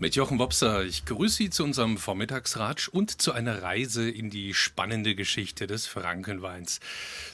[0.00, 4.54] Mit Jochen Wopser, ich grüße Sie zu unserem Vormittagsratsch und zu einer Reise in die
[4.54, 6.78] spannende Geschichte des Frankenweins.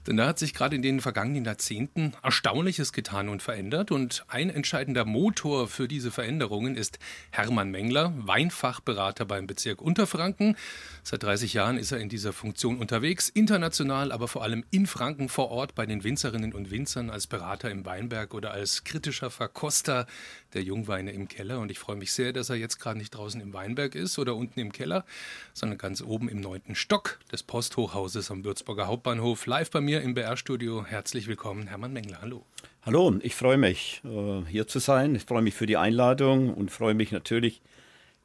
[0.06, 4.48] Denn da hat sich gerade in den vergangenen Jahrzehnten Erstaunliches getan und verändert und ein
[4.48, 6.98] entscheidender Motor für diese Veränderungen ist
[7.32, 10.56] Hermann Mengler, Weinfachberater beim Bezirk Unterfranken.
[11.02, 15.28] Seit 30 Jahren ist er in dieser Funktion unterwegs, international, aber vor allem in Franken
[15.28, 20.06] vor Ort bei den Winzerinnen und Winzern als Berater im Weinberg oder als kritischer Verkoster
[20.54, 23.40] der Jungweine im Keller und ich freue mich sehr, dass er jetzt gerade nicht draußen
[23.40, 25.04] im Weinberg ist oder unten im Keller,
[25.52, 29.46] sondern ganz oben im neunten Stock des Posthochhauses am Würzburger Hauptbahnhof.
[29.46, 30.84] Live bei mir im BR-Studio.
[30.84, 32.20] Herzlich willkommen, Hermann Mengler.
[32.22, 32.44] Hallo.
[32.82, 35.14] Hallo, ich freue mich, äh, hier zu sein.
[35.14, 37.62] Ich freue mich für die Einladung und freue mich natürlich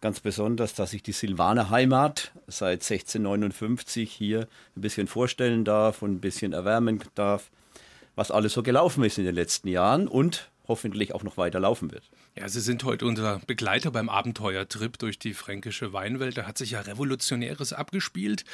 [0.01, 6.11] ganz besonders, dass ich die Silvaner Heimat seit 1659 hier ein bisschen vorstellen darf und
[6.11, 7.49] ein bisschen erwärmen darf,
[8.15, 11.91] was alles so gelaufen ist in den letzten Jahren und hoffentlich auch noch weiter laufen
[11.91, 12.03] wird.
[12.35, 16.37] Ja, Sie sind heute unser Begleiter beim Abenteuertrip durch die fränkische Weinwelt.
[16.37, 18.45] Da hat sich ja Revolutionäres abgespielt.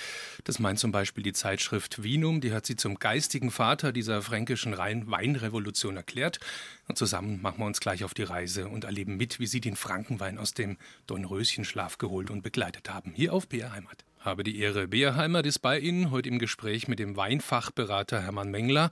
[0.45, 2.41] Das meint zum Beispiel die Zeitschrift Vinum.
[2.41, 6.39] Die hat sie zum geistigen Vater dieser fränkischen Weinrevolution erklärt.
[6.87, 9.75] Und zusammen machen wir uns gleich auf die Reise und erleben mit, wie Sie den
[9.75, 13.11] Frankenwein aus dem Dornröschenschlaf geholt und begleitet haben.
[13.13, 14.05] Hier auf BR Heimat.
[14.19, 14.87] Habe die Ehre.
[14.87, 18.89] BR Heimat ist bei Ihnen heute im Gespräch mit dem Weinfachberater Hermann Mengler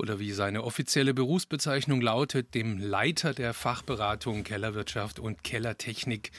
[0.00, 6.32] oder wie seine offizielle Berufsbezeichnung lautet, dem Leiter der Fachberatung Kellerwirtschaft und Kellertechnik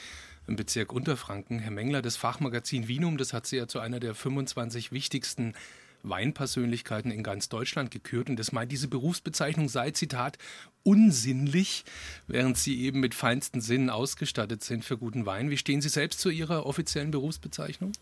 [0.46, 1.60] im Bezirk Unterfranken.
[1.60, 5.54] Herr Mengler, das Fachmagazin Vinum, das hat Sie ja zu einer der 25 wichtigsten
[6.02, 8.28] Weinpersönlichkeiten in ganz Deutschland gekürt.
[8.28, 10.36] Und das meint, diese Berufsbezeichnung sei, Zitat,
[10.82, 11.84] unsinnlich,
[12.26, 15.50] während Sie eben mit feinsten Sinnen ausgestattet sind für guten Wein.
[15.50, 17.92] Wie stehen Sie selbst zu Ihrer offiziellen Berufsbezeichnung?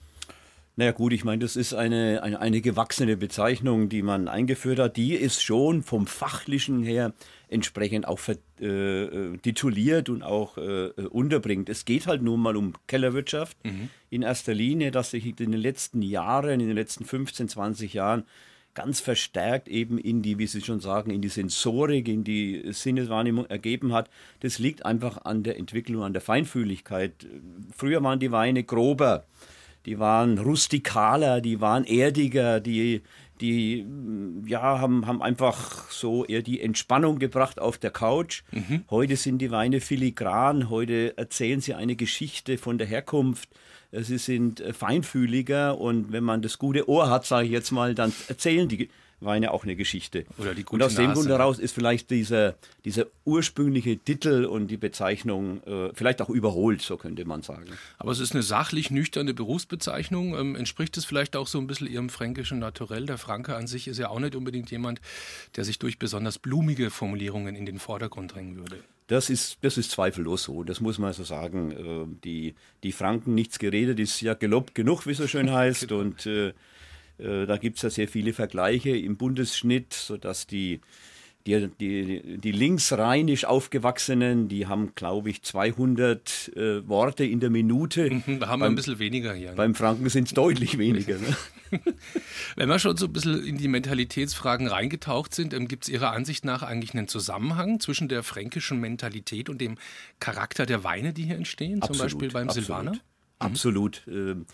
[0.80, 4.96] Naja gut, ich meine, das ist eine, eine, eine gewachsene Bezeichnung, die man eingeführt hat.
[4.96, 7.12] Die ist schon vom Fachlichen her
[7.50, 11.68] entsprechend auch äh, äh, tituliert und auch äh, unterbringt.
[11.68, 13.90] Es geht halt nun mal um Kellerwirtschaft mhm.
[14.08, 18.24] in erster Linie, dass sich in den letzten Jahren, in den letzten 15, 20 Jahren
[18.72, 23.44] ganz verstärkt eben in die, wie Sie schon sagen, in die Sensorik, in die Sinneswahrnehmung
[23.44, 24.08] ergeben hat.
[24.40, 27.26] Das liegt einfach an der Entwicklung, an der Feinfühligkeit.
[27.76, 29.26] Früher waren die Weine grober
[29.86, 33.02] die waren rustikaler, die waren erdiger, die,
[33.40, 33.86] die
[34.46, 38.42] ja, haben, haben einfach so eher die Entspannung gebracht auf der Couch.
[38.52, 38.84] Mhm.
[38.90, 43.48] Heute sind die Weine filigran, heute erzählen sie eine Geschichte von der Herkunft.
[43.92, 48.12] Sie sind feinfühliger und wenn man das gute Ohr hat, sage ich jetzt mal, dann
[48.28, 48.88] erzählen die
[49.20, 50.24] Weine auch eine Geschichte.
[50.38, 52.54] Oder die gute und aus dem Grund heraus ist vielleicht dieser,
[52.84, 57.66] dieser ursprüngliche Titel und die Bezeichnung äh, vielleicht auch überholt, so könnte man sagen.
[57.98, 60.36] Aber es ist eine sachlich nüchterne Berufsbezeichnung.
[60.38, 63.06] Ähm, entspricht es vielleicht auch so ein bisschen Ihrem fränkischen Naturell?
[63.06, 65.00] Der Franke an sich ist ja auch nicht unbedingt jemand,
[65.56, 68.76] der sich durch besonders blumige Formulierungen in den Vordergrund drängen würde.
[69.10, 71.72] Das ist, das ist zweifellos so, das muss man so sagen.
[71.72, 72.54] Äh, die,
[72.84, 75.88] die Franken, nichts geredet, ist ja gelobt genug, wie es so schön heißt.
[75.88, 76.00] Genau.
[76.00, 76.52] Und äh,
[77.20, 80.80] da gibt es ja sehr viele Vergleiche im Bundesschnitt, sodass die,
[81.46, 88.10] die, die, die linksrheinisch aufgewachsenen, die haben, glaube ich, 200 äh, Worte in der Minute.
[88.40, 89.50] Da haben beim, wir ein bisschen weniger hier.
[89.50, 89.56] Ne?
[89.56, 91.16] Beim Franken sind es deutlich weniger.
[91.18, 91.36] Ne?
[92.56, 96.12] Wenn wir schon so ein bisschen in die Mentalitätsfragen reingetaucht sind, ähm, gibt es Ihrer
[96.12, 99.76] Ansicht nach eigentlich einen Zusammenhang zwischen der fränkischen Mentalität und dem
[100.20, 101.82] Charakter der Weine, die hier entstehen?
[101.82, 102.92] Absolut, zum Beispiel beim absolut, Silvaner?
[103.38, 104.02] Absolut.
[104.06, 104.46] Mhm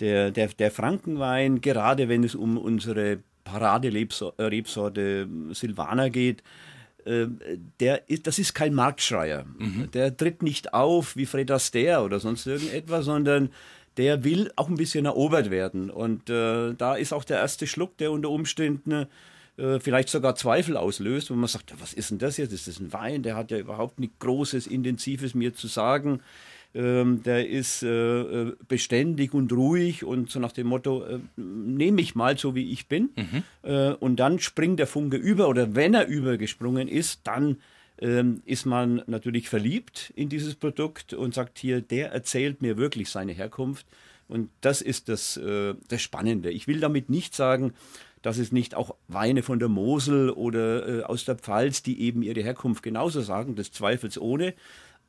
[0.00, 6.42] der, der, der Frankenwein, gerade wenn es um unsere Paraderebsorte Silvaner geht,
[7.04, 7.26] äh,
[7.80, 9.44] der ist, das ist kein Marktschreier.
[9.58, 9.90] Mhm.
[9.92, 13.50] Der tritt nicht auf wie Fred Astaire oder sonst irgendetwas, sondern
[13.96, 15.90] der will auch ein bisschen erobert werden.
[15.90, 19.06] Und äh, da ist auch der erste Schluck, der unter Umständen
[19.56, 22.52] äh, vielleicht sogar Zweifel auslöst, wo man sagt, was ist denn das jetzt?
[22.52, 23.22] Ist das ein Wein?
[23.22, 26.20] Der hat ja überhaupt nichts Großes, Intensives mir zu sagen.
[26.74, 32.00] Ähm, der ist äh, äh, beständig und ruhig und so nach dem Motto, äh, nehme
[32.00, 33.10] ich mal so wie ich bin.
[33.16, 33.42] Mhm.
[33.62, 37.56] Äh, und dann springt der Funke über oder wenn er übergesprungen ist, dann
[38.00, 43.08] ähm, ist man natürlich verliebt in dieses Produkt und sagt hier, der erzählt mir wirklich
[43.08, 43.86] seine Herkunft.
[44.28, 46.50] Und das ist das, äh, das Spannende.
[46.50, 47.72] Ich will damit nicht sagen,
[48.22, 52.22] dass es nicht auch Weine von der Mosel oder äh, aus der Pfalz, die eben
[52.22, 54.54] ihre Herkunft genauso sagen, des Zweifels ohne.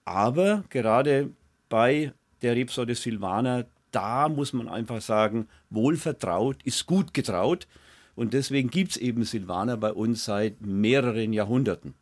[0.06, 1.32] Aber gerade
[1.70, 7.68] bei der Rebsorte Silvaner, da muss man einfach sagen, wohlvertraut ist gut getraut.
[8.16, 11.94] Und deswegen gibt es eben Silvaner bei uns seit mehreren Jahrhunderten.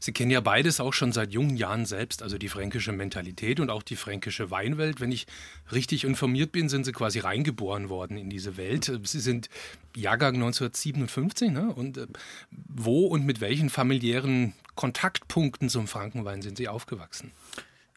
[0.00, 3.70] Sie kennen ja beides auch schon seit jungen Jahren selbst, also die fränkische Mentalität und
[3.70, 5.00] auch die fränkische Weinwelt.
[5.00, 5.26] Wenn ich
[5.70, 8.90] richtig informiert bin, sind Sie quasi reingeboren worden in diese Welt.
[9.04, 9.48] Sie sind
[9.94, 11.72] Jahrgang 1957, ne?
[11.72, 12.06] Und äh,
[12.50, 17.32] wo und mit welchen familiären Kontaktpunkten zum Frankenwein sind Sie aufgewachsen?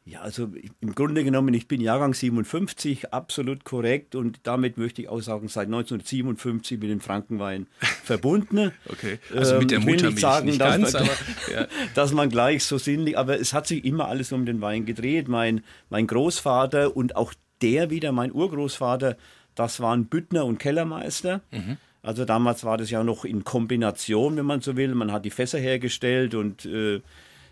[0.05, 0.49] Ja, also
[0.81, 5.47] im Grunde genommen, ich bin Jahrgang 57, absolut korrekt und damit möchte ich auch sagen,
[5.47, 7.67] seit 1957 mit dem Frankenwein
[8.03, 8.73] verbunden.
[8.89, 11.11] Okay, also mit der ähm, Mutter nicht sagen, nicht dass, ganz, man, aber,
[11.53, 11.67] ja.
[11.95, 15.29] dass man gleich so sinnlich, aber es hat sich immer alles um den Wein gedreht.
[15.29, 19.15] Mein, mein Großvater und auch der wieder, mein Urgroßvater,
[19.55, 21.39] das waren Büttner und Kellermeister.
[21.51, 21.77] Mhm.
[22.01, 24.93] Also damals war das ja noch in Kombination, wenn man so will.
[24.93, 27.01] Man hat die Fässer hergestellt und äh,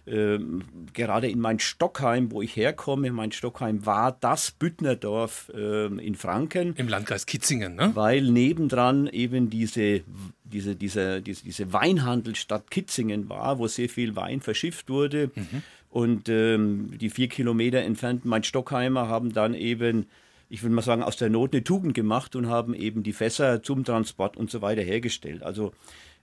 [0.08, 0.64] ähm,
[0.94, 6.74] gerade in mein Stockheim, wo ich herkomme, mein Stockheim war das Büttnerdorf äh, in Franken.
[6.76, 7.92] Im Landkreis Kitzingen, ne?
[7.94, 10.02] Weil nebendran eben diese,
[10.44, 15.32] diese, diese, diese, diese Weinhandelsstadt Kitzingen war, wo sehr viel Wein verschifft wurde.
[15.36, 15.64] Mhm.
[15.90, 20.08] Und ähm, die vier Kilometer entfernt mein Stockheimer haben dann eben
[20.52, 23.64] ich würde mal sagen, aus der Not eine Tugend gemacht und haben eben die Fässer
[23.64, 25.44] zum Transport und so weiter hergestellt.
[25.44, 25.72] Also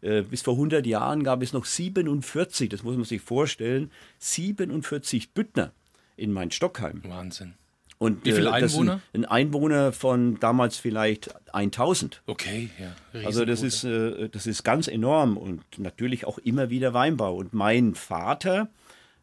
[0.00, 5.72] bis vor 100 Jahren gab es noch 47, das muss man sich vorstellen, 47 Büttner
[6.16, 7.02] in Main-Stockheim.
[7.04, 7.54] Wahnsinn.
[7.98, 9.00] Und, Wie viele Einwohner?
[9.12, 12.22] Ein Einwohner von damals vielleicht 1000.
[12.26, 13.24] Okay, ja.
[13.24, 17.34] Also das ist, äh, das ist ganz enorm und natürlich auch immer wieder Weinbau.
[17.34, 18.68] Und mein Vater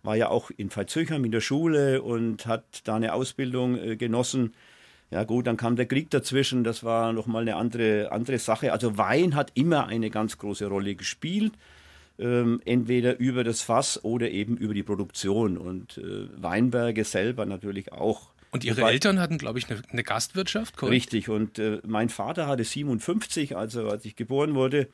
[0.04, 4.54] war ja auch in Veitshöchheim in der Schule und hat da eine Ausbildung äh, genossen
[5.12, 8.74] ja gut, dann kam der Krieg dazwischen, das war nochmal eine andere, andere Sache.
[8.74, 11.54] Also Wein hat immer eine ganz große Rolle gespielt,
[12.18, 15.58] ähm, entweder über das Fass oder eben über die Produktion.
[15.58, 18.30] Und äh, Weinberge selber natürlich auch.
[18.52, 20.94] Und Ihre Wobei, Eltern hatten, glaube ich, eine, eine Gastwirtschaft, korrekt?
[20.94, 24.88] Richtig, und äh, mein Vater hatte 57, also als ich geboren wurde,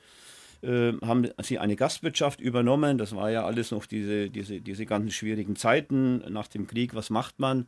[0.62, 2.98] äh, haben sie eine Gastwirtschaft übernommen.
[2.98, 6.96] Das war ja alles noch diese, diese, diese ganzen schwierigen Zeiten nach dem Krieg.
[6.96, 7.68] Was macht man?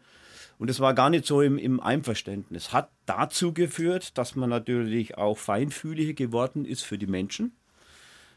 [0.58, 2.72] Und es war gar nicht so im, im Einverständnis.
[2.72, 7.54] Hat dazu geführt, dass man natürlich auch feinfühliger geworden ist für die Menschen.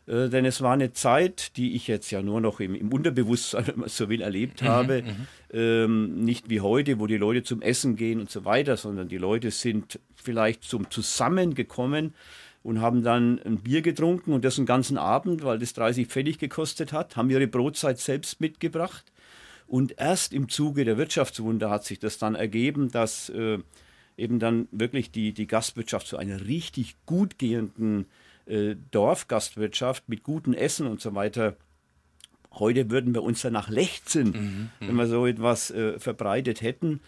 [0.06, 3.66] Äh, denn es war eine Zeit, die ich jetzt ja nur noch im, im Unterbewusstsein,
[3.66, 5.02] wenn man so will, erlebt mhm, habe.
[5.02, 9.08] Mhm, ähm, nicht wie heute, wo die Leute zum Essen gehen und so weiter, sondern
[9.08, 12.14] die Leute sind vielleicht zum Zusammengekommen
[12.62, 16.38] und haben dann ein Bier getrunken und das einen ganzen Abend, weil das 30 Pfennig
[16.38, 19.04] gekostet hat, haben ihre Brotzeit selbst mitgebracht
[19.66, 23.58] und erst im Zuge der Wirtschaftswunder hat sich das dann ergeben, dass äh,
[24.16, 28.06] eben dann wirklich die, die Gastwirtschaft zu einer richtig gut gehenden
[28.46, 31.56] äh, Dorfgastwirtschaft mit gutem Essen und so weiter.
[32.52, 37.00] Heute würden wir uns danach lechzen, mhm, wenn wir so etwas äh, verbreitet hätten.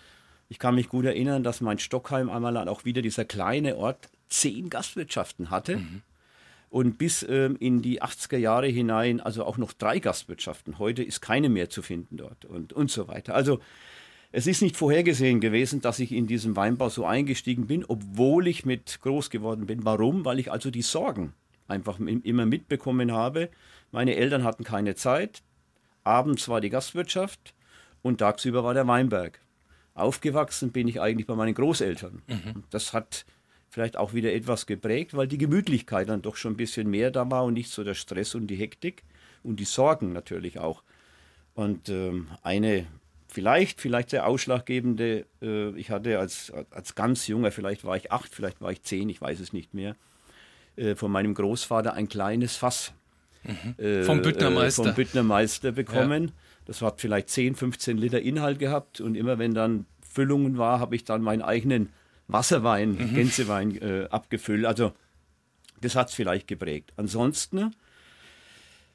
[0.48, 4.68] Ich kann mich gut erinnern, dass mein Stockheim einmal auch wieder dieser kleine Ort zehn
[4.68, 5.78] Gastwirtschaften hatte.
[5.78, 6.02] Mhm
[6.70, 10.78] und bis ähm, in die 80er Jahre hinein, also auch noch drei Gastwirtschaften.
[10.78, 13.34] Heute ist keine mehr zu finden dort und, und so weiter.
[13.34, 13.60] Also
[14.30, 18.66] es ist nicht vorhergesehen gewesen, dass ich in diesem Weinbau so eingestiegen bin, obwohl ich
[18.66, 19.84] mit groß geworden bin.
[19.84, 20.24] Warum?
[20.24, 21.32] Weil ich also die Sorgen
[21.66, 23.48] einfach immer mitbekommen habe.
[23.90, 25.42] Meine Eltern hatten keine Zeit.
[26.04, 27.54] Abends war die Gastwirtschaft
[28.02, 29.40] und tagsüber war der Weinberg.
[29.94, 32.22] Aufgewachsen bin ich eigentlich bei meinen Großeltern.
[32.26, 32.64] Mhm.
[32.70, 33.24] Das hat
[33.78, 37.30] vielleicht auch wieder etwas geprägt, weil die Gemütlichkeit dann doch schon ein bisschen mehr da
[37.30, 39.04] war und nicht so der Stress und die Hektik
[39.44, 40.82] und die Sorgen natürlich auch.
[41.54, 42.86] Und ähm, eine
[43.28, 48.34] vielleicht, vielleicht sehr ausschlaggebende, äh, ich hatte als, als ganz junger, vielleicht war ich acht,
[48.34, 49.94] vielleicht war ich zehn, ich weiß es nicht mehr,
[50.74, 52.92] äh, von meinem Großvater ein kleines Fass.
[53.44, 53.84] Mhm.
[53.84, 54.82] Äh, vom Büttnermeister.
[54.82, 56.24] vom Büttnermeister bekommen.
[56.24, 56.32] Ja.
[56.64, 60.96] Das hat vielleicht 10, 15 Liter Inhalt gehabt und immer wenn dann Füllungen war, habe
[60.96, 61.90] ich dann meinen eigenen
[62.28, 63.14] Wasserwein, mhm.
[63.14, 64.66] Gänsewein äh, abgefüllt.
[64.66, 64.92] Also
[65.80, 66.92] das hat es vielleicht geprägt.
[66.96, 67.74] Ansonsten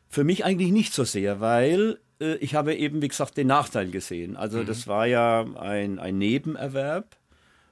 [0.07, 3.89] für mich eigentlich nicht so sehr, weil äh, ich habe eben, wie gesagt, den Nachteil
[3.89, 4.37] gesehen.
[4.37, 4.65] Also mhm.
[4.67, 7.17] das war ja ein, ein Nebenerwerb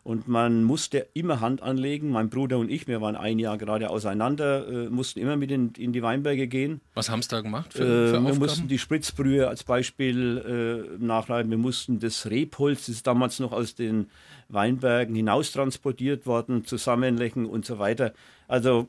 [0.03, 2.09] und man musste immer Hand anlegen.
[2.09, 5.73] Mein Bruder und ich, wir waren ein Jahr gerade auseinander, äh, mussten immer mit in,
[5.77, 6.81] in, die Weinberge gehen.
[6.95, 11.03] Was haben Sie da gemacht für, äh, für Wir mussten die Spritzbrühe als Beispiel äh,
[11.03, 11.51] nachleiten.
[11.51, 14.09] Wir mussten das Rebholz, das ist damals noch aus den
[14.49, 18.13] Weinbergen hinaus transportiert worden, zusammenlegen und so weiter.
[18.47, 18.87] Also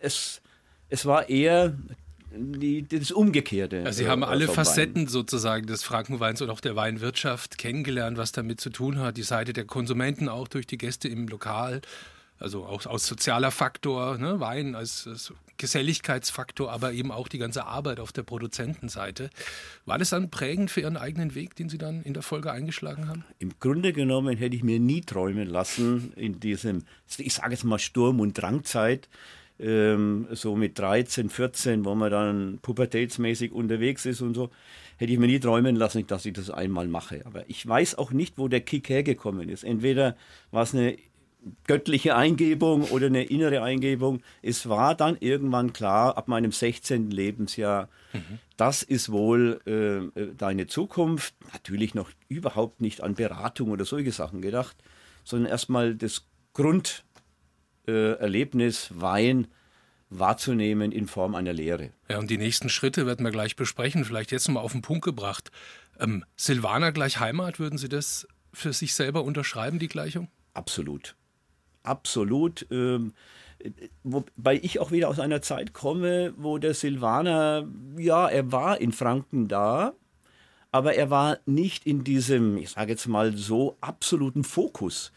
[0.00, 0.42] es,
[0.88, 1.74] es war eher
[2.36, 3.84] die, das Umgekehrte.
[3.84, 5.08] Also Sie haben äh, alle Facetten Wein.
[5.08, 9.16] sozusagen des Frankenweins und auch der Weinwirtschaft kennengelernt, was damit zu tun hat.
[9.16, 11.80] Die Seite der Konsumenten auch durch die Gäste im Lokal,
[12.38, 14.40] also auch aus sozialer Faktor, ne?
[14.40, 19.30] Wein als, als, Geselligkeitsfaktor, aber eben auch die ganze Arbeit auf der Produzentenseite.
[19.86, 23.08] War das dann prägend für Ihren eigenen Weg, den Sie dann in der Folge eingeschlagen
[23.08, 23.24] haben?
[23.38, 26.82] Im Grunde genommen hätte ich mir nie träumen lassen in diesem,
[27.18, 29.08] ich sage jetzt mal Sturm- und Drangzeit,
[29.58, 34.50] ähm, so mit 13, 14, wo man dann pubertätsmäßig unterwegs ist und so,
[34.96, 37.24] hätte ich mir nie träumen lassen, dass ich das einmal mache.
[37.26, 39.64] Aber ich weiß auch nicht, wo der Kick hergekommen ist.
[39.64, 40.16] Entweder
[40.50, 40.96] war es eine
[41.66, 44.22] göttliche Eingebung oder eine innere Eingebung.
[44.42, 47.10] Es war dann irgendwann klar, ab meinem 16.
[47.10, 48.38] Lebensjahr, mhm.
[48.56, 51.34] das ist wohl äh, äh, deine Zukunft.
[51.52, 54.76] Natürlich noch überhaupt nicht an Beratung oder solche Sachen gedacht,
[55.22, 57.04] sondern erstmal das Grunderlebnis
[57.86, 59.48] äh, Wein
[60.10, 61.90] wahrzunehmen in Form einer Lehre.
[62.08, 64.04] Ja, und die nächsten Schritte werden wir gleich besprechen.
[64.04, 65.50] Vielleicht jetzt nochmal auf den Punkt gebracht.
[65.98, 70.28] Ähm, Silvaner gleich Heimat, würden Sie das für sich selber unterschreiben, die Gleichung?
[70.52, 71.16] Absolut
[71.84, 72.66] absolut.
[72.70, 73.12] Ähm,
[74.02, 78.92] wobei ich auch wieder aus einer Zeit komme, wo der Silvaner, ja, er war in
[78.92, 79.92] Franken da,
[80.72, 85.12] aber er war nicht in diesem, ich sage jetzt mal so, absoluten Fokus.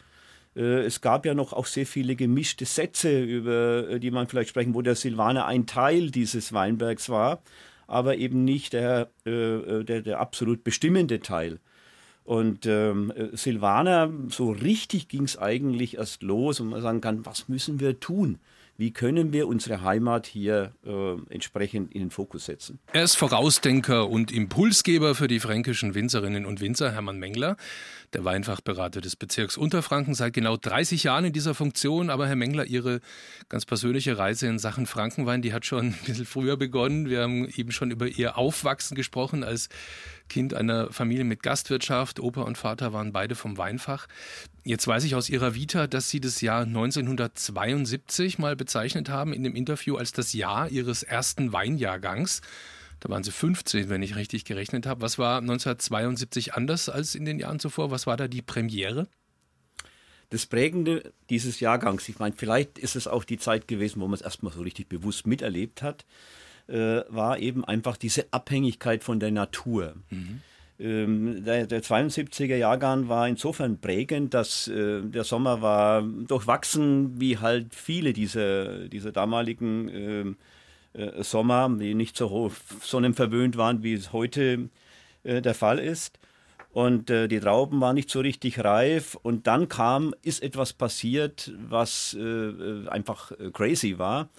[0.58, 4.50] Äh, es gab ja noch auch sehr viele gemischte Sätze, über äh, die man vielleicht
[4.50, 7.42] sprechen, wo der Silvaner ein Teil dieses Weinbergs war,
[7.86, 11.60] aber eben nicht der, äh, der, der absolut bestimmende Teil.
[12.26, 17.48] Und ähm, Silvana, so richtig ging es eigentlich erst los und man sagen kann, was
[17.48, 18.40] müssen wir tun?
[18.80, 22.78] Wie können wir unsere Heimat hier äh, entsprechend in den Fokus setzen?
[22.94, 27.58] Er ist Vorausdenker und Impulsgeber für die fränkischen Winzerinnen und Winzer, Hermann Mengler,
[28.14, 32.12] der Weinfachberater des Bezirks Unterfranken, seit genau 30 Jahren in dieser Funktion.
[32.12, 33.02] Aber Herr Mengler, Ihre
[33.50, 37.10] ganz persönliche Reise in Sachen Frankenwein, die hat schon ein bisschen früher begonnen.
[37.10, 39.70] Wir haben eben schon über Ihr Aufwachsen gesprochen als
[40.28, 42.20] Kind einer Familie mit Gastwirtschaft.
[42.20, 44.08] Opa und Vater waren beide vom Weinfach.
[44.64, 49.44] Jetzt weiß ich aus Ihrer Vita, dass Sie das Jahr 1972 mal bezeichnet haben in
[49.44, 52.42] dem Interview als das Jahr Ihres ersten Weinjahrgangs.
[53.00, 55.02] Da waren Sie 15, wenn ich richtig gerechnet habe.
[55.02, 57.92] Was war 1972 anders als in den Jahren zuvor?
[57.92, 59.08] Was war da die Premiere?
[60.30, 64.16] Das Prägende dieses Jahrgangs, ich meine, vielleicht ist es auch die Zeit gewesen, wo man
[64.16, 66.06] es erstmal so richtig bewusst miterlebt hat
[66.68, 69.96] äh, war eben einfach diese Abhängigkeit von der Natur.
[70.10, 70.42] Mhm.
[70.80, 77.40] Ähm, der, der, 72er Jahrgang war insofern prägend, dass äh, der Sommer war durchwachsen, wie
[77.40, 80.38] halt viele dieser, dieser damaligen ähm,
[80.94, 84.70] äh, Sommer, die nicht so sonnenverwöhnt waren, wie es heute
[85.24, 86.20] äh, der Fall ist.
[86.74, 89.16] Und äh, die Trauben waren nicht so richtig reif.
[89.16, 94.30] Und dann kam, ist etwas passiert, was äh, äh, einfach crazy war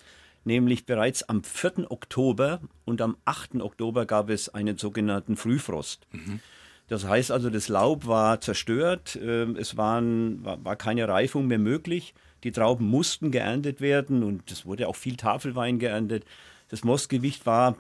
[0.45, 1.91] nämlich bereits am 4.
[1.91, 3.61] Oktober und am 8.
[3.61, 6.07] Oktober gab es einen sogenannten Frühfrost.
[6.13, 6.41] Mhm.
[6.89, 11.59] Das heißt also, das Laub war zerstört, ähm, es waren, war, war keine Reifung mehr
[11.59, 12.15] möglich.
[12.45, 16.25] Die Trauben mussten geerntet werden und es wurde auch viel Tafelwein geerntet.
[16.69, 17.77] Das Mostgewicht war,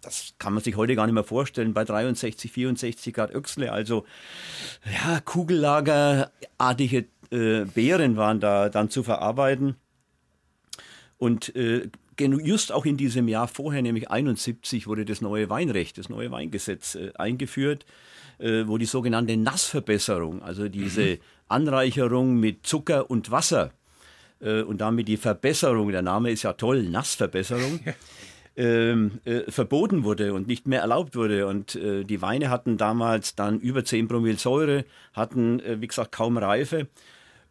[0.00, 3.70] das kann man sich heute gar nicht mehr vorstellen, bei 63, 64 Grad Öchsle.
[3.70, 4.04] Also
[4.84, 9.76] ja, Kugellagerartige äh, Beeren waren da dann zu verarbeiten.
[11.22, 11.88] Und äh,
[12.18, 16.96] just auch in diesem Jahr vorher, nämlich 71, wurde das neue Weinrecht, das neue Weingesetz
[16.96, 17.86] äh, eingeführt,
[18.40, 21.18] äh, wo die sogenannte Nassverbesserung, also diese mhm.
[21.46, 23.70] Anreicherung mit Zucker und Wasser
[24.40, 27.78] äh, und damit die Verbesserung, der Name ist ja toll, Nassverbesserung,
[28.56, 31.46] ähm, äh, verboten wurde und nicht mehr erlaubt wurde.
[31.46, 36.10] Und äh, die Weine hatten damals dann über 10 Promille Säure, hatten, äh, wie gesagt,
[36.10, 36.88] kaum Reife.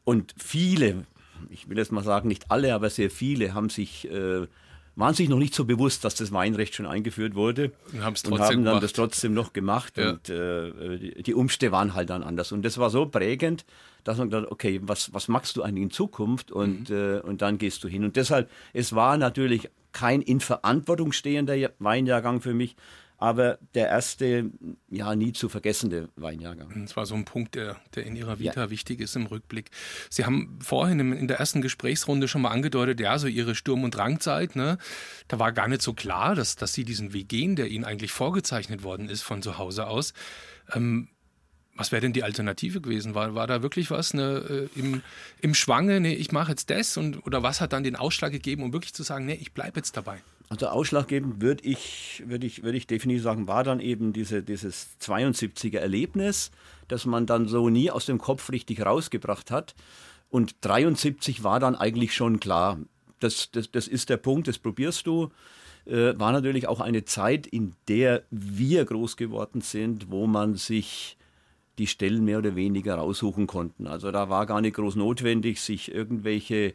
[0.03, 1.05] Und viele
[1.49, 4.47] ich will jetzt mal sagen, nicht alle, aber sehr viele haben sich äh,
[4.95, 8.15] waren sich noch nicht so bewusst, dass das Weinrecht schon eingeführt wurde und, und haben
[8.25, 8.83] dann gemacht.
[8.83, 10.11] das trotzdem noch gemacht ja.
[10.11, 13.65] und äh, die, die, Umstände waren halt dann anders und das war so prägend,
[14.03, 16.95] dass man gedacht, okay, was was machst du eigentlich in Zukunft und mhm.
[16.95, 21.55] äh, und dann gehst du hin und deshalb es war natürlich kein in Verantwortung stehender
[21.79, 22.75] Weinjahrgang für mich,
[23.21, 24.49] aber der erste,
[24.89, 26.81] ja, nie zu vergessende Weinjahrgang.
[26.81, 28.69] Das war so ein Punkt, der, der in Ihrer Vita ja.
[28.71, 29.69] wichtig ist im Rückblick.
[30.09, 33.93] Sie haben vorhin in der ersten Gesprächsrunde schon mal angedeutet, ja, so Ihre Sturm- und
[33.93, 34.79] Drangzeit, ne,
[35.27, 38.11] da war gar nicht so klar, dass, dass Sie diesen Weg gehen, der Ihnen eigentlich
[38.11, 40.13] vorgezeichnet worden ist von zu Hause aus.
[40.73, 41.07] Ähm,
[41.75, 43.13] was wäre denn die Alternative gewesen?
[43.13, 45.03] War, war da wirklich was ne, äh, im,
[45.41, 46.97] im Schwange, nee, ich mache jetzt das?
[46.97, 49.79] Und, oder was hat dann den Ausschlag gegeben, um wirklich zu sagen, nee, ich bleibe
[49.79, 50.21] jetzt dabei?
[50.51, 54.97] Also ausschlaggebend würde ich, würde ich, würde ich definitiv sagen, war dann eben diese, dieses
[54.99, 56.51] 72er Erlebnis,
[56.89, 59.75] das man dann so nie aus dem Kopf richtig rausgebracht hat.
[60.29, 62.79] Und 73 war dann eigentlich schon klar,
[63.21, 65.29] das, das, das ist der Punkt, das probierst du.
[65.85, 71.15] Äh, war natürlich auch eine Zeit, in der wir groß geworden sind, wo man sich
[71.77, 73.87] die Stellen mehr oder weniger raussuchen konnten.
[73.87, 76.73] Also da war gar nicht groß notwendig, sich irgendwelche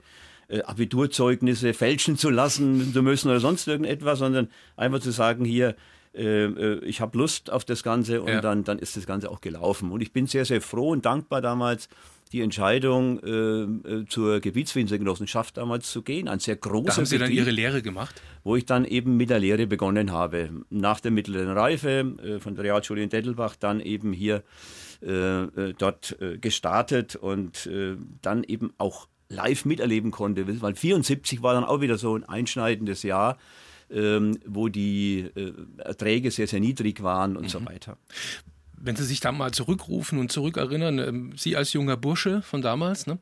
[0.49, 5.77] äh, Abiturzeugnisse fälschen zu lassen zu müssen oder sonst irgendetwas, sondern einfach zu sagen, hier,
[6.17, 8.41] äh, äh, ich habe Lust auf das Ganze und ja.
[8.41, 9.91] dann, dann ist das Ganze auch gelaufen.
[9.91, 11.89] Und ich bin sehr, sehr froh und dankbar damals,
[12.33, 16.27] die Entscheidung, äh, äh zur Gebietswinzergenossenschaft damals zu gehen.
[16.27, 18.21] Ein sehr großer Da haben Sie dann Ihre Lehre gemacht?
[18.43, 20.51] Wo ich dann eben mit der Lehre begonnen habe.
[20.71, 24.43] Nach der mittleren Reife äh, von der Realschule in Dettelbach dann eben hier
[25.03, 27.69] äh, äh dort äh, gestartet und
[28.23, 30.61] dann eben auch live miterleben konnte.
[30.61, 33.39] Weil 74 war dann auch wieder so ein einschneidendes Jahr.
[33.89, 35.31] Ähm, wo die
[35.79, 37.49] Erträge sehr, sehr niedrig waren und mhm.
[37.49, 37.97] so weiter
[38.79, 43.07] wenn Sie sich da mal zurückrufen und zurückerinnern, ähm, Sie als junger Bursche von damals,
[43.07, 43.19] ne,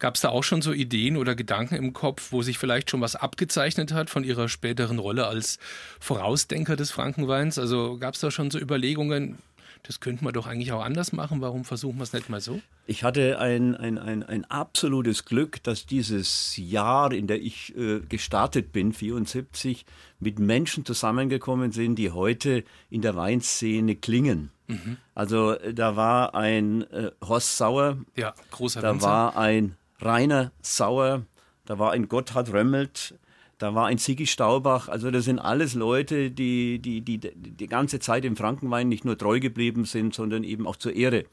[0.00, 3.00] gab es da auch schon so Ideen oder Gedanken im Kopf, wo sich vielleicht schon
[3.00, 5.58] was abgezeichnet hat von Ihrer späteren Rolle als
[6.00, 7.58] Vorausdenker des Frankenweins?
[7.58, 9.38] Also gab es da schon so Überlegungen,
[9.82, 11.40] das könnte man doch eigentlich auch anders machen.
[11.40, 12.60] Warum versuchen wir es nicht mal so?
[12.86, 18.00] Ich hatte ein, ein, ein, ein absolutes Glück, dass dieses Jahr, in der ich äh,
[18.00, 19.86] gestartet bin, 74,
[20.18, 24.50] mit Menschen zusammengekommen sind, die heute in der Weinszene klingen.
[24.66, 24.96] Mhm.
[25.14, 29.06] Also äh, da war ein äh, Horst Sauer, ja, großer da Winzer.
[29.06, 31.22] war ein Rainer Sauer,
[31.64, 33.14] da war ein Gotthard Römmelt,
[33.60, 34.88] da war ein Sigi Staubach.
[34.88, 39.18] Also das sind alles Leute, die die, die die ganze Zeit im Frankenwein nicht nur
[39.18, 41.26] treu geblieben sind, sondern eben auch zur Ehre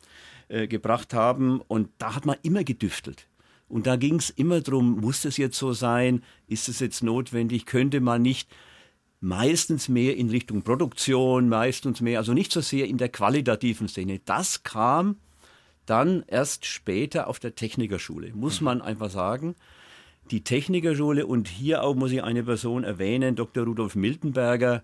[0.49, 1.61] äh, gebracht haben.
[1.61, 3.27] Und da hat man immer gedüftelt.
[3.69, 6.21] Und da ging es immer darum, muss das jetzt so sein?
[6.47, 7.65] Ist es jetzt notwendig?
[7.65, 8.49] Könnte man nicht
[9.21, 14.19] meistens mehr in Richtung Produktion, meistens mehr, also nicht so sehr in der qualitativen Szene.
[14.25, 15.15] Das kam
[15.85, 18.65] dann erst später auf der Technikerschule, muss mhm.
[18.65, 19.55] man einfach sagen
[20.31, 23.65] die Technikerschule und hier auch muss ich eine Person erwähnen, Dr.
[23.65, 24.83] Rudolf Miltenberger,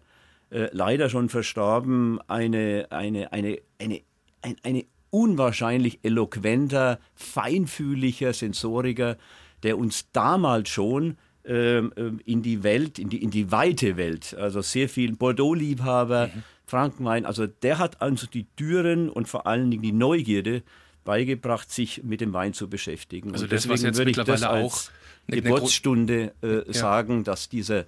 [0.49, 4.01] äh, leider schon verstorben, eine, eine, eine, eine,
[4.41, 9.17] ein, eine unwahrscheinlich eloquenter, feinfühliger Sensoriker,
[9.61, 14.35] der uns damals schon ähm, ähm, in die Welt, in die, in die weite Welt,
[14.39, 16.43] also sehr viel Bordeaux-Liebhaber, mhm.
[16.65, 20.63] Frankenwein, also der hat also die Türen und vor allen Dingen die Neugierde
[21.03, 23.33] beigebracht, sich mit dem Wein zu beschäftigen.
[23.33, 24.83] Also und das, was jetzt mittlerweile auch
[25.27, 26.73] Geburtsstunde äh, ja.
[26.73, 27.87] sagen, dass diese,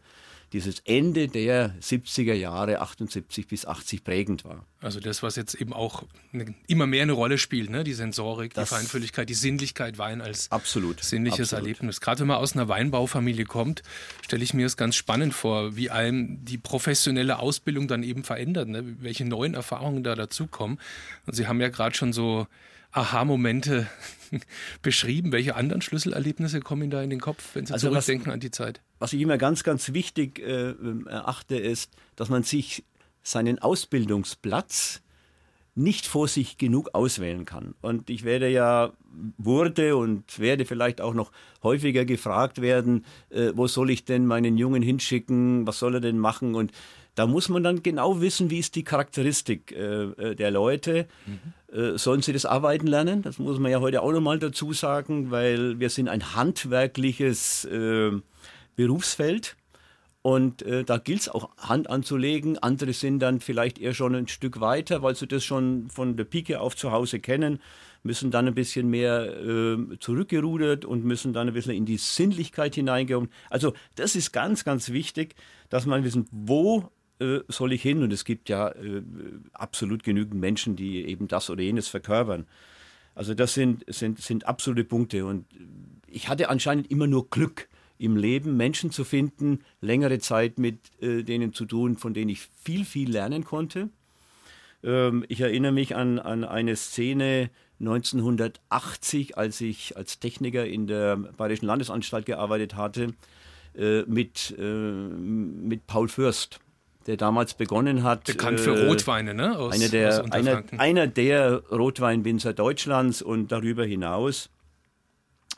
[0.54, 4.66] dieses Ende der 70er Jahre 78 bis 80 prägend war.
[4.80, 7.84] Also das, was jetzt eben auch eine, immer mehr eine Rolle spielt, ne?
[7.84, 11.66] die Sensorik, das die Feinfühligkeit, die Sinnlichkeit Wein als absolut, sinnliches absolut.
[11.66, 12.02] Erlebnis.
[12.02, 13.82] Gerade wenn man aus einer Weinbaufamilie kommt,
[14.22, 18.70] stelle ich mir es ganz spannend vor, wie einem die professionelle Ausbildung dann eben verändert,
[18.70, 18.84] ne?
[19.00, 20.80] welche neuen Erfahrungen da dazukommen.
[21.26, 22.48] Und Sie haben ja gerade schon so
[22.96, 23.88] Aha-Momente
[24.82, 25.32] beschrieben.
[25.32, 28.40] Welche anderen Schlüsselerlebnisse kommen Ihnen da in den Kopf, wenn Sie also zurückdenken was, an
[28.40, 28.82] die Zeit?
[29.00, 30.74] Was ich immer ganz, ganz wichtig äh,
[31.08, 32.84] erachte, ist, dass man sich
[33.22, 35.02] seinen Ausbildungsplatz
[35.76, 37.76] nicht vor sich genug auswählen kann.
[37.82, 38.94] Und ich werde ja,
[39.38, 41.32] wurde und werde vielleicht auch noch
[41.64, 46.18] häufiger gefragt werden, äh, wo soll ich denn meinen Jungen hinschicken, was soll er denn
[46.18, 46.56] machen?
[46.56, 46.72] Und
[47.16, 51.08] da muss man dann genau wissen, wie ist die Charakteristik äh, äh, der Leute.
[51.26, 51.76] Mhm.
[51.76, 53.22] Äh, sollen sie das Arbeiten lernen?
[53.22, 58.12] Das muss man ja heute auch nochmal dazu sagen, weil wir sind ein handwerkliches äh,
[58.76, 59.56] Berufsfeld.
[60.22, 62.58] Und äh, da gilt es auch Hand anzulegen.
[62.58, 66.24] Andere sind dann vielleicht eher schon ein Stück weiter, weil sie das schon von der
[66.24, 67.60] Pike auf zu Hause kennen,
[68.02, 72.74] müssen dann ein bisschen mehr äh, zurückgerudert und müssen dann ein bisschen in die Sinnlichkeit
[72.74, 73.30] hineingehen.
[73.52, 75.36] Also das ist ganz, ganz wichtig,
[75.70, 78.04] dass man wissen, wo äh, soll ich hin?
[78.04, 79.02] Und es gibt ja äh,
[79.54, 82.46] absolut genügend Menschen, die eben das oder jenes verkörpern.
[83.14, 85.26] Also das sind, sind, sind absolute Punkte.
[85.26, 85.46] Und
[86.08, 91.24] ich hatte anscheinend immer nur Glück im Leben, Menschen zu finden, längere Zeit mit äh,
[91.24, 93.88] denen zu tun, von denen ich viel, viel lernen konnte.
[94.84, 97.50] Ähm, ich erinnere mich an, an eine Szene
[97.80, 103.14] 1980, als ich als Techniker in der Bayerischen Landesanstalt gearbeitet hatte,
[104.08, 106.62] mit, mit Paul Fürst
[107.08, 108.26] der damals begonnen hat.
[108.26, 109.58] Bekannt für äh, Rotweine, ne?
[109.58, 114.50] Aus, eine der, einer, einer der Rotweinwinzer Deutschlands und darüber hinaus,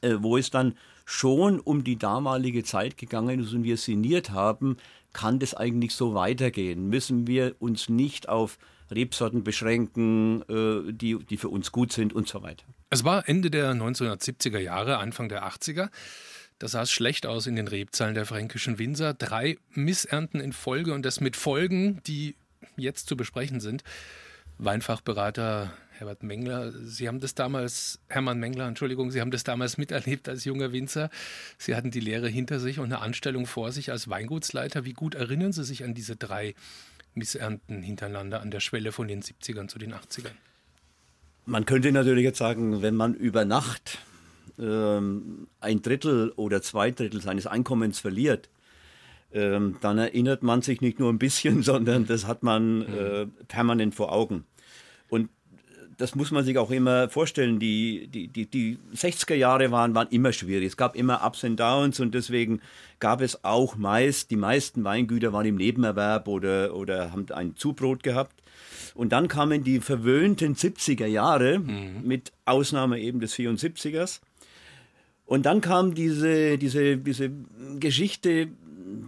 [0.02, 4.78] äh, wo es dann schon um die damalige Zeit gegangen ist und wir sinniert haben,
[5.14, 6.90] kann das eigentlich so weitergehen?
[6.90, 8.58] Müssen wir uns nicht auf
[8.92, 12.66] Rebsorten beschränken, äh, die, die für uns gut sind und so weiter?
[12.90, 15.90] Es war Ende der 1970er Jahre, Anfang der 80er.
[16.60, 19.14] Da sah schlecht aus in den Rebzahlen der fränkischen Winzer.
[19.14, 22.36] Drei Missernten in Folge und das mit Folgen, die
[22.76, 23.84] jetzt zu besprechen sind.
[24.58, 30.30] Weinfachberater Herbert Mengler, Sie haben das damals, Hermann Mengler, Entschuldigung, Sie haben das damals miterlebt
[30.30, 31.10] als junger Winzer.
[31.58, 34.86] Sie hatten die Lehre hinter sich und eine Anstellung vor sich als Weingutsleiter.
[34.86, 36.54] Wie gut erinnern Sie sich an diese drei
[37.16, 40.36] Missernten hintereinander an der Schwelle von den 70ern zu den 80ern?
[41.46, 44.00] Man könnte natürlich jetzt sagen, wenn man über Nacht
[44.60, 48.50] ähm, ein Drittel oder zwei Drittel seines Einkommens verliert,
[49.34, 53.96] ähm, dann erinnert man sich nicht nur ein bisschen, sondern das hat man äh, permanent
[53.96, 54.46] vor Augen.
[55.10, 55.30] Und
[55.98, 60.08] das muss man sich auch immer vorstellen, die, die, die, die 60er Jahre waren, waren
[60.10, 60.68] immer schwierig.
[60.68, 62.62] Es gab immer Ups und Downs und deswegen
[63.00, 68.04] gab es auch meist, die meisten Weingüter waren im Nebenerwerb oder, oder haben ein Zubrot
[68.04, 68.44] gehabt.
[68.94, 72.02] Und dann kamen die verwöhnten 70er Jahre, mhm.
[72.04, 74.22] mit Ausnahme eben des 74ers.
[75.28, 77.30] Und dann kam diese, diese, diese
[77.80, 78.48] Geschichte,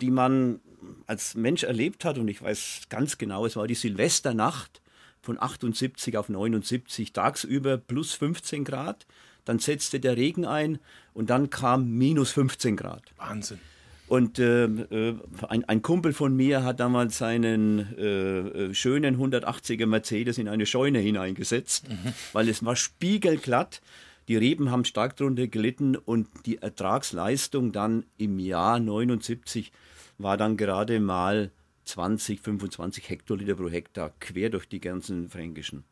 [0.02, 0.60] die man
[1.08, 4.82] als Mensch erlebt hat, und ich weiß ganz genau, es war die Silvesternacht
[5.22, 9.08] von 78 auf 79, tagsüber plus 15 Grad.
[9.46, 10.80] Dann setzte der Regen ein
[11.14, 13.02] und dann kam minus 15 Grad.
[13.18, 13.60] Wahnsinn.
[14.08, 15.16] Und äh, äh,
[15.48, 20.66] ein, ein, Kumpel von mir hat damals seinen äh, äh schönen 180er Mercedes in eine
[20.66, 22.14] Scheune hineingesetzt, mhm.
[22.34, 23.82] weil es war spiegelglatt.
[24.30, 29.72] Die Reben haben stark darunter gelitten und die Ertragsleistung dann im Jahr 79
[30.20, 31.52] war dann gerade mal
[31.86, 35.84] 20, 25 Hektoliter pro Hektar quer durch die ganzen fränkischen.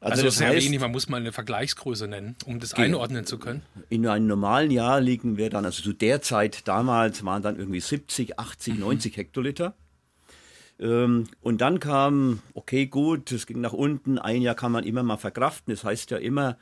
[0.00, 3.38] Also, also sehr heißt, wenig, man muss mal eine Vergleichsgröße nennen, um das einordnen zu
[3.38, 3.62] können.
[3.90, 7.80] In einem normalen Jahr liegen wir dann, also zu der Zeit damals waren dann irgendwie
[7.80, 8.80] 70, 80, mhm.
[8.80, 9.74] 90 Hektoliter.
[10.78, 15.02] Ähm, und dann kam, okay, gut, es ging nach unten, ein Jahr kann man immer
[15.02, 15.74] mal verkraften.
[15.74, 16.56] Das heißt ja immer,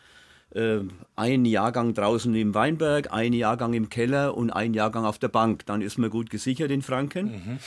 [0.54, 0.80] äh,
[1.16, 5.66] ein Jahrgang draußen im Weinberg, ein Jahrgang im Keller und ein Jahrgang auf der Bank.
[5.66, 7.26] Dann ist man gut gesichert in Franken.
[7.26, 7.58] Mhm.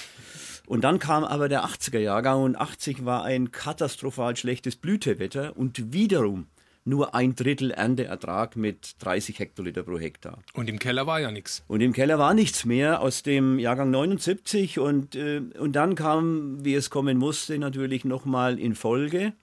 [0.67, 5.93] Und dann kam aber der 80er Jahrgang und 80 war ein katastrophal schlechtes Blütewetter und
[5.93, 6.47] wiederum
[6.85, 10.39] nur ein Drittel Ernteertrag mit 30 Hektoliter pro Hektar.
[10.53, 11.63] Und im Keller war ja nichts.
[11.67, 16.63] Und im Keller war nichts mehr aus dem Jahrgang 79 und, äh, und dann kam,
[16.63, 19.33] wie es kommen musste, natürlich nochmal in Folge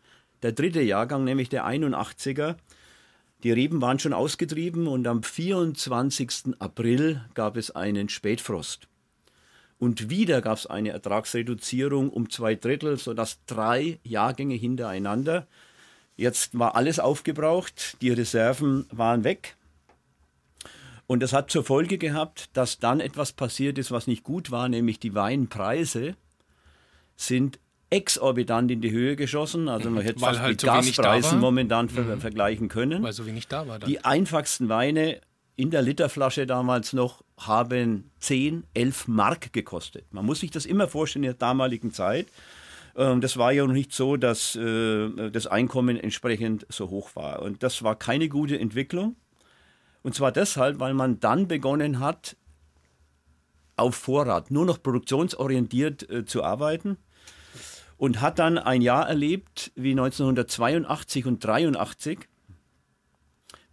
[0.42, 2.56] der dritte Jahrgang, nämlich der 81er.
[3.42, 6.60] Die Reben waren schon ausgetrieben und am 24.
[6.60, 8.86] April gab es einen Spätfrost.
[9.80, 15.48] Und wieder gab es eine Ertragsreduzierung um zwei Drittel, sodass drei Jahrgänge hintereinander.
[16.16, 19.56] Jetzt war alles aufgebraucht, die Reserven waren weg.
[21.08, 24.68] Und das hat zur Folge gehabt, dass dann etwas passiert ist, was nicht gut war,
[24.68, 26.14] nämlich die Weinpreise
[27.16, 27.58] sind
[27.92, 29.68] exorbitant in die Höhe geschossen.
[29.68, 32.20] Also man hätte Weil fast halt mit so Gaspreisen momentan mhm.
[32.20, 33.02] vergleichen können.
[33.02, 33.78] Weil so wenig da war.
[33.78, 33.88] Dann.
[33.88, 35.20] Die einfachsten Weine
[35.56, 40.06] in der Literflasche damals noch haben 10, 11 Mark gekostet.
[40.10, 42.28] Man muss sich das immer vorstellen in der damaligen Zeit.
[42.96, 47.42] Ähm, das war ja noch nicht so, dass äh, das Einkommen entsprechend so hoch war.
[47.42, 49.16] Und das war keine gute Entwicklung.
[50.02, 52.36] Und zwar deshalb, weil man dann begonnen hat,
[53.76, 56.96] auf Vorrat nur noch produktionsorientiert äh, zu arbeiten
[58.02, 62.18] und hat dann ein Jahr erlebt wie 1982 und 1983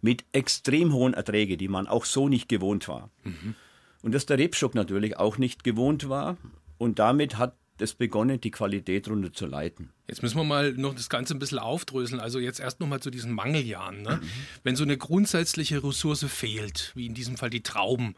[0.00, 3.10] mit extrem hohen Erträgen, die man auch so nicht gewohnt war.
[3.24, 3.56] Mhm.
[4.02, 6.36] Und dass der Rebstock natürlich auch nicht gewohnt war.
[6.78, 9.90] Und damit hat es begonnen, die Qualität runter zu leiten.
[10.06, 12.20] Jetzt müssen wir mal noch das Ganze ein bisschen aufdröseln.
[12.20, 14.02] Also jetzt erst noch mal zu diesen Mangeljahren.
[14.02, 14.20] Ne?
[14.22, 14.28] Mhm.
[14.62, 18.14] Wenn so eine grundsätzliche Ressource fehlt, wie in diesem Fall die Trauben,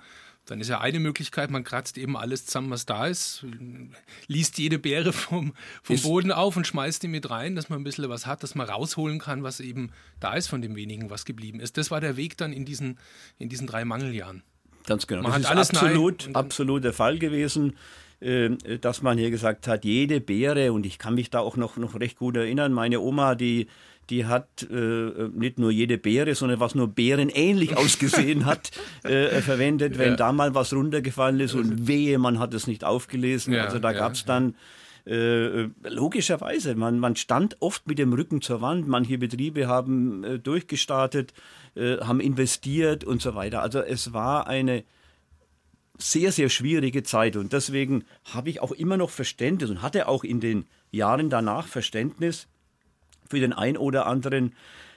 [0.47, 3.45] dann ist ja eine Möglichkeit, man kratzt eben alles zusammen, was da ist,
[4.27, 7.85] liest jede Beere vom, vom Boden auf und schmeißt die mit rein, dass man ein
[7.85, 11.25] bisschen was hat, dass man rausholen kann, was eben da ist von dem wenigen, was
[11.25, 11.77] geblieben ist.
[11.77, 12.99] Das war der Weg dann in diesen,
[13.39, 14.43] in diesen drei Mangeljahren.
[14.87, 15.23] Ganz genau.
[15.23, 17.77] Man das ist alles absolut, absolut der Fall gewesen
[18.23, 18.51] äh,
[18.81, 21.99] dass man hier gesagt hat, jede Beere, und ich kann mich da auch noch, noch
[21.99, 23.67] recht gut erinnern, meine Oma, die
[24.11, 28.71] die hat äh, nicht nur jede Beere, sondern was nur Beeren ähnlich ausgesehen hat,
[29.05, 30.17] äh, verwendet, wenn ja.
[30.17, 33.55] da mal was runtergefallen ist und wehe, man hat es nicht aufgelesen.
[33.55, 34.55] Ja, also da ja, gab es dann
[35.05, 38.87] äh, logischerweise, man, man stand oft mit dem Rücken zur Wand.
[38.87, 41.33] Manche Betriebe haben äh, durchgestartet,
[41.75, 43.63] äh, haben investiert und so weiter.
[43.63, 44.85] Also es war eine
[45.99, 50.25] sehr, sehr schwierige Zeit und deswegen habe ich auch immer noch Verständnis und hatte auch
[50.25, 52.49] in den Jahren danach Verständnis
[53.33, 54.53] für den ein oder anderen,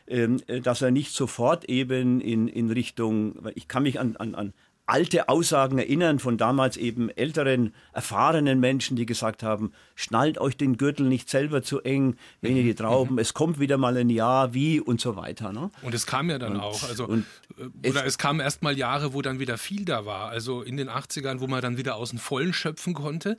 [0.08, 4.36] ähm, äh, dass er nicht sofort eben in, in Richtung, ich kann mich an, an,
[4.36, 4.54] an
[4.88, 10.76] alte Aussagen erinnern von damals eben älteren, erfahrenen Menschen, die gesagt haben, schnallt euch den
[10.78, 13.20] Gürtel nicht selber zu eng, wenn ihr die Trauben, mhm.
[13.20, 15.54] es kommt wieder mal ein Jahr, wie und so weiter.
[15.54, 15.72] Ne?
[15.82, 18.78] Und es kam ja dann und, auch, also äh, oder es, es kamen erst mal
[18.78, 21.96] Jahre, wo dann wieder viel da war, also in den 80ern, wo man dann wieder
[21.96, 23.38] aus dem Vollen schöpfen konnte.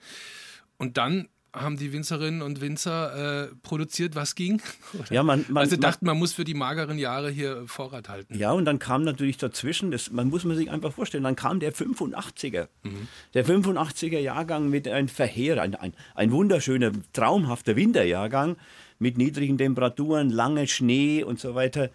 [0.78, 4.61] Und dann haben die Winzerinnen und Winzer äh, produziert, was ging.
[5.11, 8.37] Ja, man, man, also dachten, man, man muss für die mageren Jahre hier Vorrat halten.
[8.37, 11.61] Ja, und dann kam natürlich dazwischen, das man muss man sich einfach vorstellen, dann kam
[11.61, 12.68] der 85er.
[12.82, 13.09] Mhm.
[13.35, 18.56] Der 85er Jahrgang mit einem Verheer, ein, ein, ein wunderschöner, traumhafter Winterjahrgang
[18.98, 21.90] mit niedrigen Temperaturen, lange Schnee und so weiter.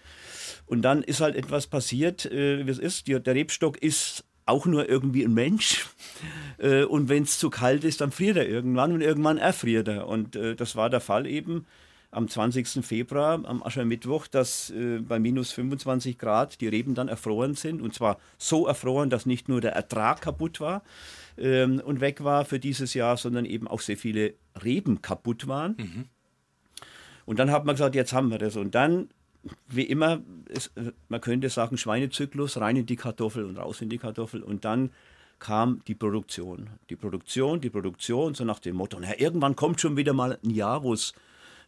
[0.65, 3.07] Und dann ist halt etwas passiert, äh, wie es ist.
[3.07, 5.87] Der Rebstock ist auch nur irgendwie ein Mensch.
[6.57, 10.07] Äh, und wenn es zu kalt ist, dann friert er irgendwann und irgendwann erfriert er.
[10.07, 11.65] Und äh, das war der Fall eben
[12.11, 12.85] am 20.
[12.85, 17.81] Februar, am Aschermittwoch, dass äh, bei minus 25 Grad die Reben dann erfroren sind.
[17.81, 20.83] Und zwar so erfroren, dass nicht nur der Ertrag kaputt war
[21.37, 25.75] ähm, und weg war für dieses Jahr, sondern eben auch sehr viele Reben kaputt waren.
[25.77, 26.05] Mhm.
[27.25, 28.57] Und dann hat man gesagt, jetzt haben wir das.
[28.57, 29.09] Und dann,
[29.67, 30.71] wie immer, ist,
[31.09, 34.43] man könnte sagen, Schweinezyklus, rein in die Kartoffel und raus in die Kartoffel.
[34.43, 34.91] Und dann
[35.39, 36.69] kam die Produktion.
[36.89, 40.51] Die Produktion, die Produktion, so nach dem Motto, na, irgendwann kommt schon wieder mal ein
[40.51, 41.13] Jahr, wo es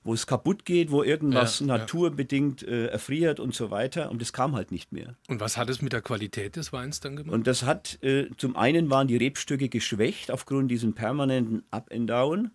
[0.04, 4.12] wo es kaputt geht, wo irgendwas ja, naturbedingt äh, erfriert und so weiter.
[4.12, 5.16] Und das kam halt nicht mehr.
[5.30, 7.34] Und was hat es mit der Qualität des Weins dann gemacht?
[7.34, 12.10] Und das hat, äh, zum einen waren die Rebstücke geschwächt aufgrund diesem permanenten Up and
[12.10, 12.52] Down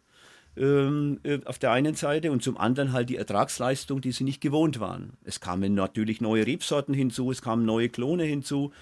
[0.58, 4.40] ähm, äh, auf der einen Seite und zum anderen halt die Ertragsleistung, die sie nicht
[4.40, 5.12] gewohnt waren.
[5.24, 8.72] Es kamen natürlich neue Rebsorten hinzu, es kamen neue Klone hinzu.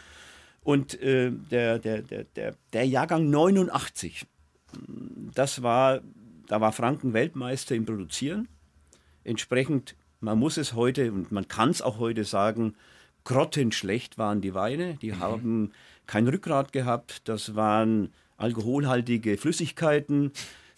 [0.62, 4.26] Und äh, der, der, der, der, der Jahrgang 89,
[5.34, 6.00] das war,
[6.48, 8.48] da war Franken Weltmeister im Produzieren.
[9.22, 12.74] Entsprechend, man muss es heute und man kann es auch heute sagen,
[13.24, 14.94] grottenschlecht waren die Weine.
[15.02, 15.18] Die mhm.
[15.20, 15.72] haben
[16.06, 17.28] kein Rückgrat gehabt.
[17.28, 20.32] Das waren alkoholhaltige Flüssigkeiten,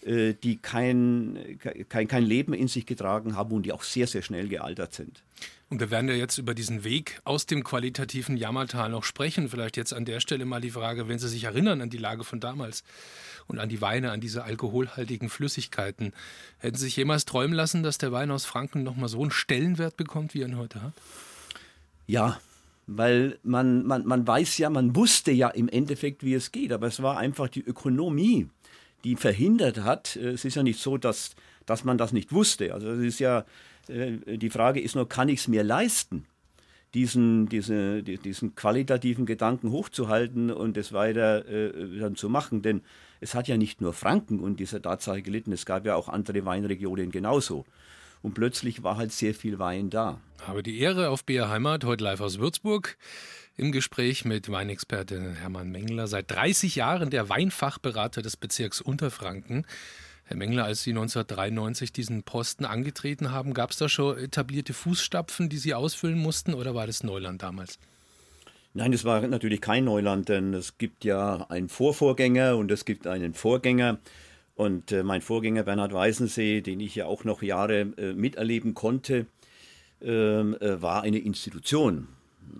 [0.05, 1.57] die kein,
[1.89, 5.23] kein, kein Leben in sich getragen haben und die auch sehr, sehr schnell gealtert sind.
[5.69, 9.49] Und wir werden ja jetzt über diesen Weg aus dem qualitativen Jammertal noch sprechen.
[9.49, 12.23] Vielleicht jetzt an der Stelle mal die Frage, wenn Sie sich erinnern an die Lage
[12.23, 12.83] von damals
[13.47, 16.13] und an die Weine, an diese alkoholhaltigen Flüssigkeiten.
[16.57, 19.95] Hätten Sie sich jemals träumen lassen, dass der Wein aus Franken nochmal so einen Stellenwert
[19.95, 20.93] bekommt, wie er ihn heute hat?
[22.07, 22.39] Ja,
[22.87, 26.87] weil man, man, man weiß ja, man wusste ja im Endeffekt, wie es geht, aber
[26.87, 28.47] es war einfach die Ökonomie,
[29.03, 30.15] die verhindert hat.
[30.15, 31.35] Es ist ja nicht so, dass,
[31.65, 32.73] dass man das nicht wusste.
[32.73, 33.45] Also es ist ja,
[33.87, 36.25] äh, die Frage ist nur, kann ich es mir leisten?
[36.93, 42.61] diesen, diese, diesen qualitativen Gedanken hochzuhalten und es weiter äh, dann zu machen.
[42.61, 42.81] Denn
[43.19, 46.45] es hat ja nicht nur Franken und dieser Tatsache gelitten, es gab ja auch andere
[46.45, 47.65] Weinregionen genauso.
[48.21, 50.19] Und plötzlich war halt sehr viel Wein da.
[50.41, 52.97] Habe die Ehre auf BR Heimat, heute live aus Würzburg.
[53.59, 59.65] Im Gespräch mit Weinexperte Hermann Mengler, seit 30 Jahren der Weinfachberater des Bezirks Unterfranken.
[60.23, 65.49] Herr Mengler, als Sie 1993 diesen Posten angetreten haben, gab es da schon etablierte Fußstapfen,
[65.49, 67.79] die Sie ausfüllen mussten, oder war das Neuland damals?
[68.73, 73.07] Nein, es war natürlich kein Neuland, denn es gibt ja einen Vorvorgänger und es gibt
[73.07, 73.99] einen Vorgänger.
[74.55, 79.25] Und äh, mein Vorgänger Bernhard Weißensee, den ich ja auch noch Jahre äh, miterleben konnte,
[80.01, 82.07] ähm, äh, war eine Institution.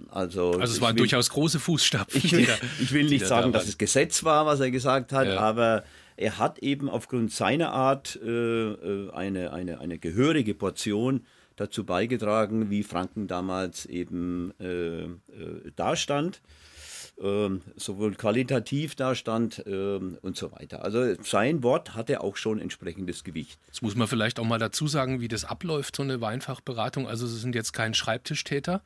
[0.09, 2.21] Also, also es waren will, durchaus große Fußstapfen.
[2.23, 5.11] Ich will, da, ich will nicht sagen, da dass es Gesetz war, was er gesagt
[5.11, 5.39] hat, ja.
[5.39, 5.83] aber
[6.17, 11.25] er hat eben aufgrund seiner Art äh, äh, eine, eine, eine gehörige Portion
[11.55, 15.09] dazu beigetragen, wie Franken damals eben äh, äh,
[15.75, 16.41] dastand.
[17.21, 20.85] Ähm, sowohl qualitativ dastand ähm, und so weiter.
[20.85, 23.59] Also sein Wort hatte auch schon entsprechendes Gewicht.
[23.67, 27.09] Jetzt muss man vielleicht auch mal dazu sagen, wie das abläuft, so eine Weinfachberatung.
[27.09, 28.81] Also Sie sind jetzt kein Schreibtischtäter,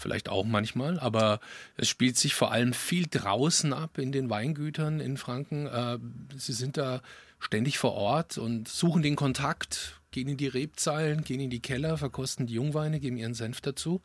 [0.00, 1.40] vielleicht auch manchmal, aber
[1.76, 5.66] es spielt sich vor allem viel draußen ab in den Weingütern in Franken.
[5.66, 5.98] Äh,
[6.36, 7.02] Sie sind da
[7.38, 11.96] ständig vor Ort und suchen den Kontakt, gehen in die Rebzahlen, gehen in die Keller,
[11.96, 14.00] verkosten die Jungweine, geben ihren Senf dazu.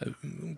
[0.00, 0.10] Äh,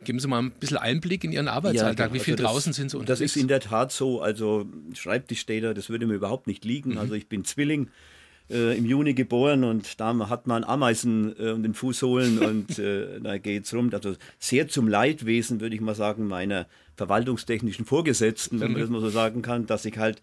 [0.04, 2.08] geben Sie mal ein bisschen Einblick in Ihren Arbeitsalltag.
[2.08, 3.20] Ja, Wie viel also das, draußen sind Sie unterwegs?
[3.20, 4.20] Das ist in der Tat so.
[4.20, 6.92] Also Schreibtischstädter, das würde mir überhaupt nicht liegen.
[6.92, 6.98] Mhm.
[6.98, 7.90] Also ich bin Zwilling
[8.50, 13.20] äh, im Juni geboren und da hat man Ameisen äh, um den Fußsohlen und äh,
[13.22, 13.90] da es rum.
[13.92, 19.00] Also sehr zum Leidwesen, würde ich mal sagen, meiner verwaltungstechnischen Vorgesetzten, wenn man das mal
[19.00, 20.20] so sagen kann, dass ich halt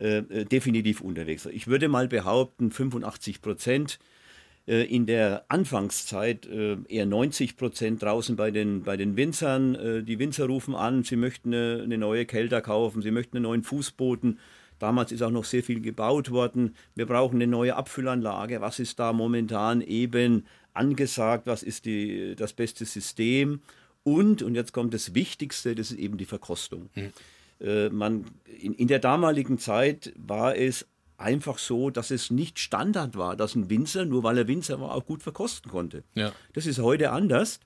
[0.00, 1.54] äh, äh, definitiv unterwegs bin.
[1.54, 4.00] Ich würde mal behaupten, 85 Prozent
[4.66, 6.48] äh, in der Anfangszeit
[6.88, 10.04] eher 90 Prozent draußen bei den, bei den Winzern.
[10.04, 13.62] Die Winzer rufen an, sie möchten eine, eine neue Kelter kaufen, sie möchten einen neuen
[13.62, 14.40] Fußboden
[14.84, 16.76] Damals ist auch noch sehr viel gebaut worden.
[16.94, 18.60] Wir brauchen eine neue Abfüllanlage.
[18.60, 20.44] Was ist da momentan eben
[20.74, 21.46] angesagt?
[21.46, 23.62] Was ist die, das beste System?
[24.02, 26.90] Und, und jetzt kommt das Wichtigste, das ist eben die Verkostung.
[26.92, 27.12] Hm.
[27.62, 28.26] Äh, man,
[28.60, 33.54] in, in der damaligen Zeit war es einfach so, dass es nicht Standard war, dass
[33.54, 36.04] ein Winzer, nur weil er Winzer war, auch gut verkosten konnte.
[36.12, 36.30] Ja.
[36.52, 37.58] Das ist heute anders.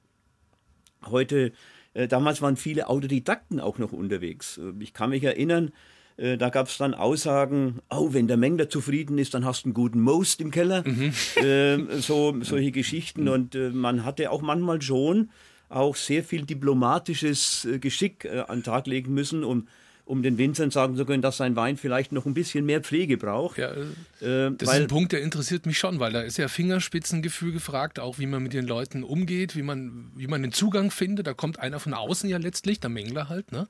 [1.04, 1.50] Heute,
[1.94, 4.59] äh, damals waren viele Autodidakten auch noch unterwegs.
[4.59, 5.72] Äh, ich kann mich erinnern,
[6.18, 9.74] da gab es dann Aussagen, oh, wenn der Mengler zufrieden ist, dann hast du einen
[9.74, 10.83] guten Most im Keller.
[10.87, 11.12] Mhm.
[11.37, 13.22] Äh, so, solche Geschichten.
[13.22, 13.28] Mhm.
[13.28, 15.31] Und äh, man hatte auch manchmal schon
[15.68, 19.68] auch sehr viel diplomatisches äh, Geschick äh, an den Tag legen müssen, um,
[20.04, 23.18] um den Winzern sagen zu können, dass sein Wein vielleicht noch ein bisschen mehr Pflege
[23.18, 23.59] braucht.
[23.59, 27.52] Ja, äh, das ist ein Punkt, der interessiert mich schon, weil da ist ja Fingerspitzengefühl
[27.52, 31.26] gefragt, auch wie man mit den Leuten umgeht, wie man, wie man den Zugang findet.
[31.26, 33.68] Da kommt einer von außen ja letztlich, der Mengler halt, ne?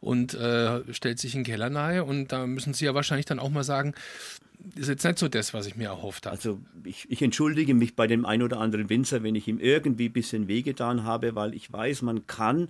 [0.00, 3.38] Und äh, stellt sich in den Keller nahe und da müssen sie ja wahrscheinlich dann
[3.38, 3.94] auch mal sagen,
[4.76, 6.36] ist jetzt nicht so das, was ich mir erhofft habe.
[6.36, 10.08] Also ich, ich, entschuldige mich bei dem einen oder anderen Winzer, wenn ich ihm irgendwie
[10.08, 12.68] ein bisschen wehgetan habe, weil ich weiß, man kann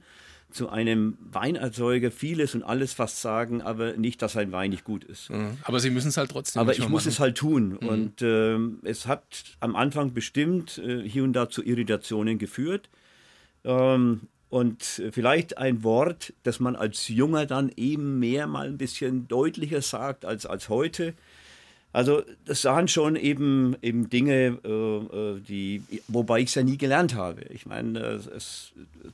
[0.50, 5.04] zu einem Weinerzeuger vieles und alles fast sagen, aber nicht, dass ein Wein nicht gut
[5.04, 5.30] ist.
[5.30, 5.58] Mhm.
[5.62, 6.60] Aber Sie müssen es halt trotzdem.
[6.60, 7.08] Aber ich muss machen.
[7.08, 7.78] es halt tun.
[7.80, 7.88] Mhm.
[7.88, 12.88] Und äh, es hat am Anfang bestimmt äh, hier und da zu Irritationen geführt.
[13.64, 14.82] Ähm, und
[15.12, 20.24] vielleicht ein Wort, das man als Junger dann eben mehr mal ein bisschen deutlicher sagt
[20.24, 21.14] als, als heute.
[21.92, 26.78] Also das sahen schon eben, eben Dinge, äh, äh die, wobei ich es ja nie
[26.78, 27.42] gelernt habe.
[27.50, 28.72] Ich meine, es, es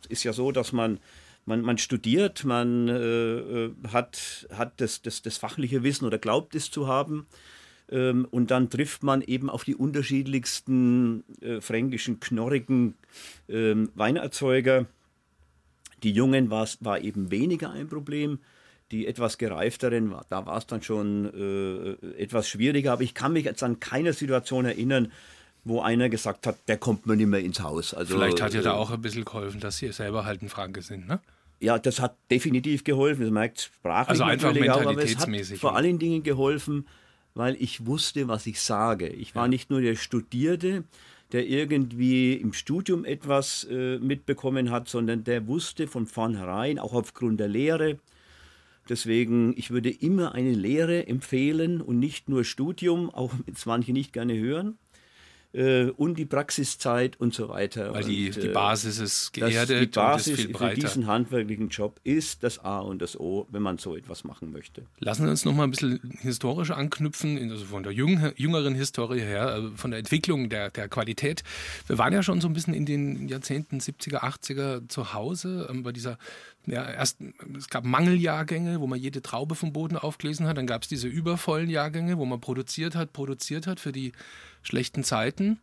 [0.09, 0.99] ist ja so, dass man
[1.47, 6.55] man, man studiert, man äh, äh, hat, hat das, das, das fachliche Wissen oder glaubt
[6.55, 7.27] es zu haben.
[7.89, 12.95] Ähm, und dann trifft man eben auf die unterschiedlichsten äh, fränkischen, knorrigen
[13.49, 14.87] ähm, Weinerzeuger.
[16.03, 18.39] Die Jungen war eben weniger ein Problem.
[18.93, 22.93] Die etwas gereifteren, da war es dann schon äh, etwas schwieriger.
[22.93, 25.11] Aber ich kann mich jetzt an keine Situation erinnern,
[25.65, 27.93] wo einer gesagt hat, der kommt mir nicht mehr ins Haus.
[27.93, 30.49] Also, Vielleicht hat ja da äh, auch ein bisschen geholfen, dass Sie selber halt ein
[30.49, 31.21] Franke sind, ne?
[31.59, 33.23] Ja, das hat definitiv geholfen.
[33.23, 36.87] Das merkt sprachlich also einfach natürlich auch, aber es hat vor allen Dingen geholfen,
[37.35, 39.09] weil ich wusste, was ich sage.
[39.09, 39.49] Ich war ja.
[39.49, 40.85] nicht nur der Studierte,
[41.33, 47.41] der irgendwie im Studium etwas äh, mitbekommen hat, sondern der wusste von vornherein, auch aufgrund
[47.41, 47.99] der Lehre.
[48.89, 53.93] Deswegen, ich würde immer eine Lehre empfehlen und nicht nur Studium, auch wenn es manche
[53.93, 54.79] nicht gerne hören
[55.57, 57.95] äh, und die Praxiszeit und so weiter.
[57.95, 60.75] Weil die, und, die äh, Basis ist geerdet die Basis und ist viel breiter.
[60.75, 64.53] für diesen handwerklichen Job ist das A und das O, wenn man so etwas machen
[64.53, 64.83] möchte.
[64.99, 69.57] Lassen wir uns noch mal ein bisschen historisch anknüpfen, also von der jüngeren Historie her,
[69.57, 71.43] äh, von der Entwicklung der, der Qualität.
[71.87, 75.83] Wir waren ja schon so ein bisschen in den Jahrzehnten 70er, 80er zu Hause ähm,
[75.83, 76.19] bei dieser
[76.67, 77.19] ja, erst,
[77.57, 80.57] es gab Mangeljahrgänge, wo man jede Traube vom Boden aufgelesen hat.
[80.59, 84.13] Dann gab es diese übervollen Jahrgänge, wo man produziert hat, produziert hat für die
[84.67, 85.59] schlechten Zeiten.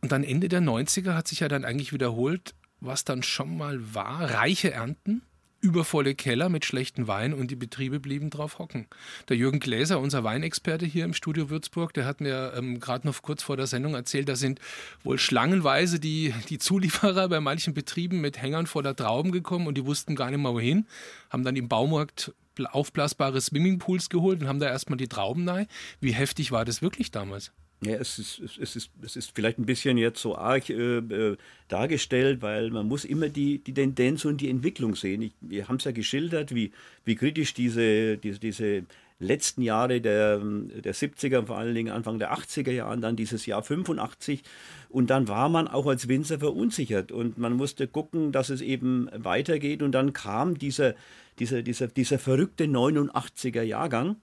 [0.00, 3.94] Und dann Ende der 90er hat sich ja dann eigentlich wiederholt, was dann schon mal
[3.94, 5.22] war, reiche Ernten,
[5.60, 8.88] übervolle Keller mit schlechten Wein und die Betriebe blieben drauf hocken.
[9.28, 13.22] Der Jürgen Gläser, unser Weinexperte hier im Studio Würzburg, der hat mir ähm, gerade noch
[13.22, 14.58] kurz vor der Sendung erzählt, da sind
[15.04, 19.86] wohl schlangenweise die, die Zulieferer bei manchen Betrieben mit Hängern voller Trauben gekommen und die
[19.86, 20.86] wussten gar nicht mehr wohin,
[21.30, 25.68] haben dann im Baumarkt aufblasbare Swimmingpools geholt und haben da erstmal die Trauben nahe.
[26.00, 27.52] Wie heftig war das wirklich damals?
[27.84, 31.36] Ja, es ist, es, ist, es ist vielleicht ein bisschen jetzt so arg äh, äh,
[31.66, 35.22] dargestellt, weil man muss immer die, die Tendenz und die Entwicklung sehen.
[35.22, 36.70] Ich, wir haben es ja geschildert, wie,
[37.04, 38.84] wie kritisch diese, diese, diese
[39.18, 43.64] letzten Jahre der, der 70er, vor allen Dingen Anfang der 80er Jahre, dann dieses Jahr
[43.64, 44.42] 85.
[44.88, 49.08] Und dann war man auch als Winzer verunsichert und man musste gucken, dass es eben
[49.12, 49.82] weitergeht.
[49.82, 50.94] Und dann kam dieser,
[51.40, 54.16] dieser, dieser, dieser verrückte 89er Jahrgang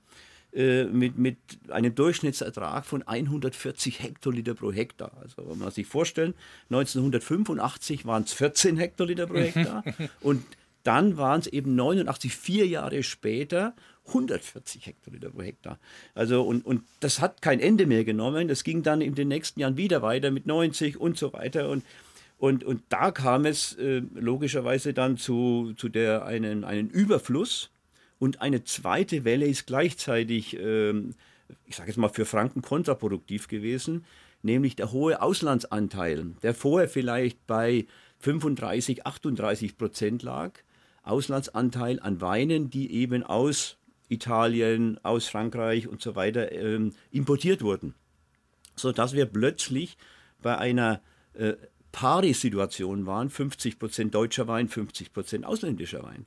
[0.52, 1.38] äh, mit, mit
[1.70, 5.12] einem Durchschnittsertrag von 140 Hektoliter pro Hektar.
[5.22, 6.34] Also wenn man sich vorstellen,
[6.72, 9.84] 1985 waren es 14 Hektoliter pro Hektar
[10.22, 10.44] und
[10.84, 13.76] dann waren es eben 89, vier Jahre später,
[14.08, 15.78] 140 Hektoliter pro Hektar.
[16.16, 18.48] Also und, und das hat kein Ende mehr genommen.
[18.48, 21.70] Das ging dann in den nächsten Jahren wieder weiter mit 90 und so weiter.
[21.70, 21.86] Und,
[22.40, 27.70] und, und da kam es äh, logischerweise dann zu, zu der einen, einen Überfluss
[28.20, 31.16] und eine zweite Welle ist gleichzeitig, ähm,
[31.66, 34.06] ich sage jetzt mal, für Franken kontraproduktiv gewesen,
[34.44, 37.88] nämlich der hohe Auslandsanteil, der vorher vielleicht bei
[38.20, 40.52] 35, 38 Prozent lag.
[41.04, 43.78] Auslandsanteil an Weinen, die eben aus
[44.10, 47.96] Italien, aus Frankreich und so weiter ähm, importiert wurden.
[48.76, 49.98] Sodass wir plötzlich
[50.42, 51.02] bei einer
[51.34, 51.54] äh,
[51.94, 56.26] Pari-Situation waren, 50 Prozent deutscher Wein, 50 Prozent ausländischer Wein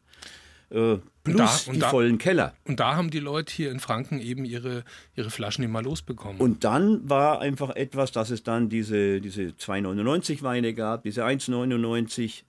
[0.73, 2.55] äh, plus da, die da, vollen Keller.
[2.65, 6.41] Und da haben die Leute hier in Franken eben ihre, ihre Flaschen immer losbekommen.
[6.41, 12.43] Und dann war einfach etwas, dass es dann diese, diese 2,99 Weine gab, diese 1,99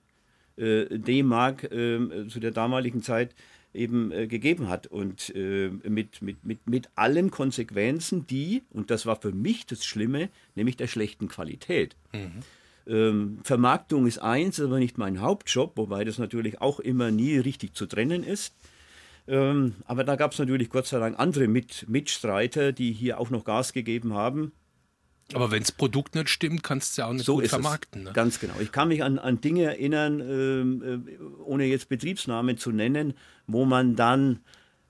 [0.56, 3.34] äh, D-Mark äh, zu der damaligen Zeit
[3.74, 4.86] eben äh, gegeben hat.
[4.86, 9.84] Und äh, mit, mit, mit, mit allen Konsequenzen, die, und das war für mich das
[9.84, 11.96] Schlimme, nämlich der schlechten Qualität.
[12.12, 12.42] Mhm.
[12.86, 17.74] Ähm, Vermarktung ist eins, aber nicht mein Hauptjob, wobei das natürlich auch immer nie richtig
[17.74, 18.54] zu trennen ist.
[19.26, 23.30] Ähm, aber da gab es natürlich Gott sei Dank andere Mit Mitstreiter, die hier auch
[23.30, 24.52] noch Gas gegeben haben.
[25.32, 28.02] Aber wenn das Produkt nicht stimmt, kannst du ja auch nicht so gut vermarkten.
[28.02, 28.06] Es.
[28.08, 28.12] Ne?
[28.12, 28.54] Ganz genau.
[28.60, 33.14] Ich kann mich an, an Dinge erinnern, ähm, äh, ohne jetzt Betriebsnamen zu nennen,
[33.46, 34.40] wo man dann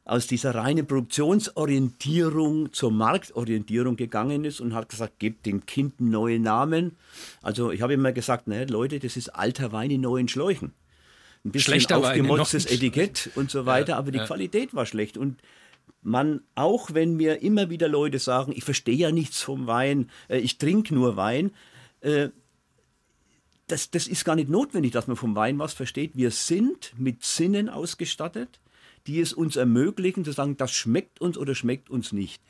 [0.04, 6.10] aus dieser reinen Produktionsorientierung zur Marktorientierung gegangen ist und hat gesagt, gebt dem Kind einen
[6.10, 6.96] neuen Namen.
[7.42, 10.72] Also ich habe immer gesagt, ne, Leute, das ist alter Wein in neuen Schläuchen.
[11.44, 14.26] Ein bisschen Schlechter aufgemotztes Etikett und so weiter, Ja, aber die ja.
[14.26, 15.16] Qualität war schlecht.
[15.16, 15.40] Und
[16.02, 20.38] man, auch wenn mir immer wieder Leute sagen, ich verstehe ja nichts vom Wein, äh,
[20.38, 21.50] ich trinke nur Wein,
[22.00, 22.28] äh,
[23.66, 26.12] das, das ist gar nicht notwendig, dass man vom Wein was versteht.
[26.14, 28.60] Wir sind mit Sinnen ausgestattet,
[29.06, 32.42] die es uns ermöglichen, zu sagen, das schmeckt uns oder schmeckt uns nicht.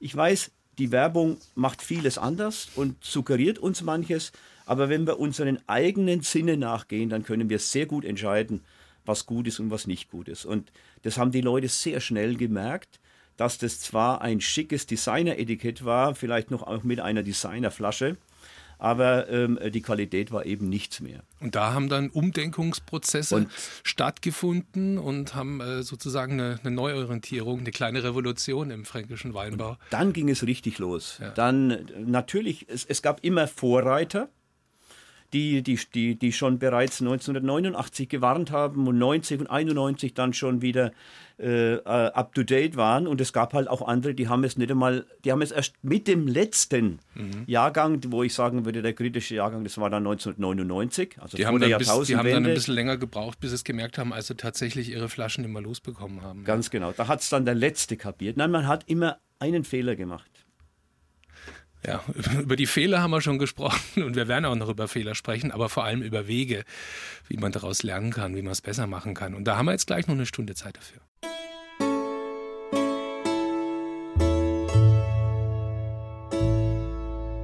[0.00, 4.32] Ich weiß, die Werbung macht vieles anders und suggeriert uns manches,
[4.64, 8.60] aber wenn wir unseren eigenen Sinnen nachgehen, dann können wir sehr gut entscheiden,
[9.04, 10.44] was gut ist und was nicht gut ist.
[10.44, 10.70] Und
[11.02, 13.00] das haben die Leute sehr schnell gemerkt,
[13.36, 18.16] dass das zwar ein schickes Designer-Etikett war, vielleicht noch auch mit einer Designerflasche,
[18.78, 21.22] aber ähm, die Qualität war eben nichts mehr.
[21.40, 23.48] Und da haben dann Umdenkungsprozesse Und-
[23.84, 29.76] stattgefunden und haben äh, sozusagen eine, eine Neuorientierung, eine kleine Revolution im fränkischen Weinbau.
[29.90, 31.20] Dann ging es richtig los.
[31.34, 34.28] Dann äh, natürlich, es, es gab immer Vorreiter,
[35.32, 40.62] die, die, die, die schon bereits 1989 gewarnt haben und 90 und 91 dann schon
[40.62, 40.92] wieder
[41.38, 43.06] äh, äh, up to date waren.
[43.06, 45.74] Und es gab halt auch andere, die haben es nicht einmal, die haben es erst
[45.82, 47.44] mit dem letzten Mhm.
[47.46, 51.60] Jahrgang, wo ich sagen würde, der kritische Jahrgang, das war dann 1999, also Die haben,
[51.60, 54.28] dann bis, die haben dann ein bisschen länger gebraucht, bis sie es gemerkt haben, als
[54.28, 56.44] sie tatsächlich ihre Flaschen immer losbekommen haben.
[56.44, 56.92] Ganz genau.
[56.92, 58.36] Da hat es dann der Letzte kapiert.
[58.36, 60.30] Nein, man hat immer einen Fehler gemacht.
[61.86, 62.02] Ja,
[62.40, 65.52] über die Fehler haben wir schon gesprochen und wir werden auch noch über Fehler sprechen,
[65.52, 66.64] aber vor allem über Wege,
[67.28, 69.34] wie man daraus lernen kann, wie man es besser machen kann.
[69.34, 71.00] Und da haben wir jetzt gleich noch eine Stunde Zeit dafür.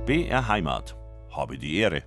[0.07, 0.97] BR Heimat.
[1.31, 2.03] Habe die Ehre.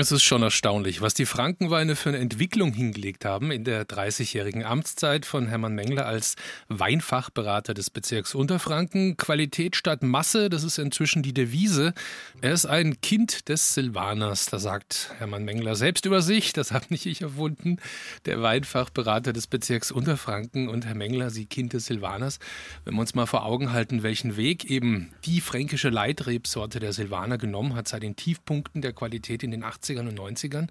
[0.00, 4.62] Es ist schon erstaunlich, was die Frankenweine für eine Entwicklung hingelegt haben in der 30-jährigen
[4.64, 6.36] Amtszeit von Hermann Mengler als
[6.68, 9.16] Weinfachberater des Bezirks Unterfranken.
[9.16, 11.94] Qualität statt Masse, das ist inzwischen die Devise.
[12.40, 16.86] Er ist ein Kind des Silvaners, da sagt Hermann Mengler selbst über sich, das habe
[16.90, 17.78] nicht ich erfunden,
[18.24, 22.38] der Weinfachberater des Bezirks Unterfranken und Herr Mengler, Sie Kind des Silvaners.
[22.84, 27.36] Wenn wir uns mal vor Augen halten, welchen Weg eben die fränkische Leitrebsorte der Silvaner
[27.36, 30.68] genommen hat seit den Tiefpunkten der Qualität in den 80ern und 90ern,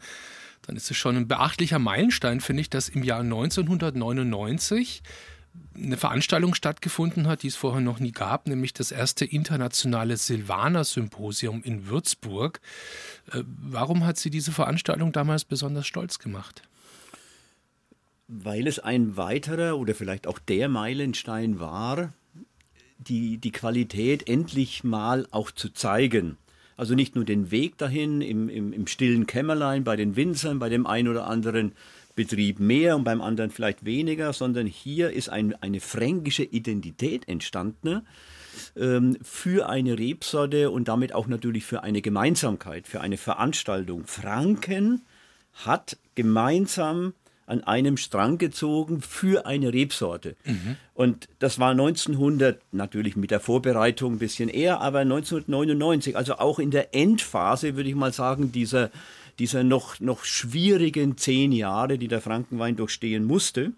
[0.63, 5.01] dann ist es schon ein beachtlicher Meilenstein, finde ich, dass im Jahr 1999
[5.75, 11.63] eine Veranstaltung stattgefunden hat, die es vorher noch nie gab, nämlich das erste internationale Silvaner-Symposium
[11.63, 12.59] in Würzburg.
[13.31, 16.63] Äh, Warum hat sie diese Veranstaltung damals besonders stolz gemacht?
[18.27, 22.13] Weil es ein weiterer oder vielleicht auch der Meilenstein war,
[22.97, 26.37] die, die Qualität endlich mal auch zu zeigen.
[26.77, 30.69] Also nicht nur den Weg dahin im, im, im stillen Kämmerlein bei den Winzern, bei
[30.69, 31.73] dem einen oder anderen
[32.15, 38.07] Betrieb mehr und beim anderen vielleicht weniger, sondern hier ist ein, eine fränkische Identität entstanden
[38.75, 44.05] ähm, für eine Rebsorte und damit auch natürlich für eine Gemeinsamkeit, für eine Veranstaltung.
[44.05, 45.03] Franken
[45.53, 47.13] hat gemeinsam
[47.47, 50.35] an einem Strang gezogen für eine Rebsorte.
[50.93, 56.59] Und das war 1900, natürlich mit der Vorbereitung ein bisschen eher, aber 1999, also auch
[56.59, 58.91] in der Endphase, würde ich mal sagen, dieser,
[59.39, 63.71] dieser noch, noch schwierigen zehn Jahre, die der Frankenwein durchstehen musste,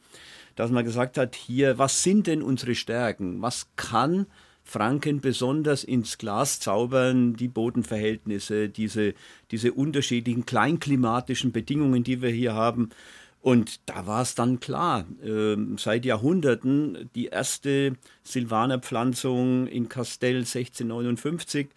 [0.56, 3.42] dass man gesagt hat, hier, was sind denn unsere Stärken?
[3.42, 4.26] Was kann
[4.70, 9.16] Franken besonders ins Glas zaubern, die Bodenverhältnisse, diese,
[9.52, 12.90] diese unterschiedlichen kleinklimatischen Bedingungen, die wir hier haben.
[13.42, 21.70] Und da war es dann klar, ähm, seit Jahrhunderten die erste Silvanerpflanzung in Castell 1659.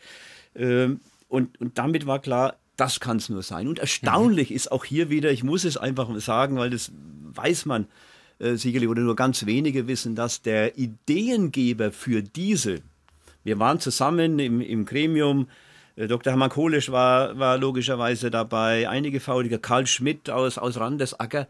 [0.57, 3.69] Ähm, und, und damit war klar, das kann es nur sein.
[3.69, 6.91] Und erstaunlich ist auch hier wieder, ich muss es einfach sagen, weil das
[7.33, 7.87] weiß man
[8.41, 12.81] äh, sicherlich oder nur ganz wenige wissen, dass der Ideengeber für diese,
[13.45, 16.33] wir waren zusammen im, im Gremium, äh, Dr.
[16.33, 21.47] Hermann Kohlisch war, war logischerweise dabei, einige Fauliger, Karl Schmidt aus, aus Randesacker.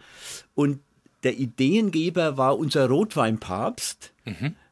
[0.55, 0.81] Und
[1.23, 4.13] der Ideengeber war unser Rotweinpapst,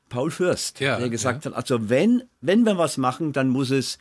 [0.08, 3.98] Paul Fürst, Ja, der gesagt hat, also wenn, wenn wir was machen, dann muss es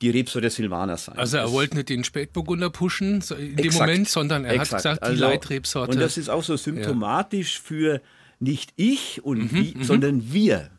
[0.00, 1.16] die Rebsorte Silvaner sein.
[1.18, 3.88] Also er Das- wollte nicht den Spätburgunder pushen so in dem Exakt.
[3.90, 4.72] Moment, sondern er Exakt.
[4.72, 5.92] hat gesagt, die Also, Leitrebsorte.
[5.92, 8.00] Und das ist auch so symptomatisch für
[8.40, 10.70] nicht ich und wie, sondern wir.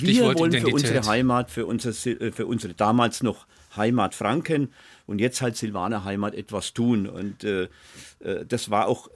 [0.00, 0.90] Wir Stichwort wollen für Identität.
[0.90, 3.46] unsere Heimat, für, unser, äh, für unsere damals noch
[3.76, 4.72] Heimat Franken
[5.06, 7.06] und jetzt halt Silvaner Heimat etwas tun.
[7.06, 7.68] Und äh,
[8.20, 9.10] äh, das war auch äh,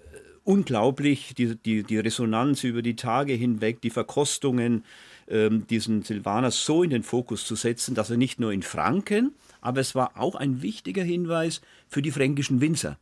[0.44, 4.84] unglaublich, die, die, die Resonanz über die Tage hinweg, die Verkostungen,
[5.28, 9.32] ähm, diesen Silvaner so in den Fokus zu setzen, dass er nicht nur in Franken,
[9.60, 12.98] aber es war auch ein wichtiger Hinweis für die fränkischen Winzer.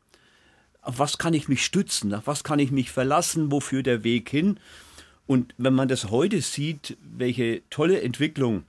[0.82, 2.14] Auf was kann ich mich stützen?
[2.14, 3.52] Auf was kann ich mich verlassen?
[3.52, 4.58] Wofür der Weg hin?
[5.30, 8.64] Und wenn man das heute sieht, welche tolle Entwicklung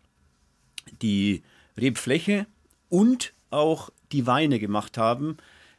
[1.01, 1.41] die
[1.75, 2.45] Rebfläche
[2.87, 5.37] und auch die Weine gemacht haben,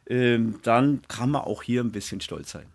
[0.09, 2.65] ähm, dann kann man auch hier ein bisschen stolz sein.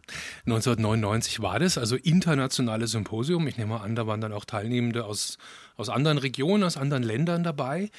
[0.47, 3.47] 1999 war das, also internationales Symposium.
[3.47, 5.37] Ich nehme an, da waren dann auch Teilnehmende aus,
[5.77, 7.91] aus anderen Regionen, aus anderen Ländern dabei.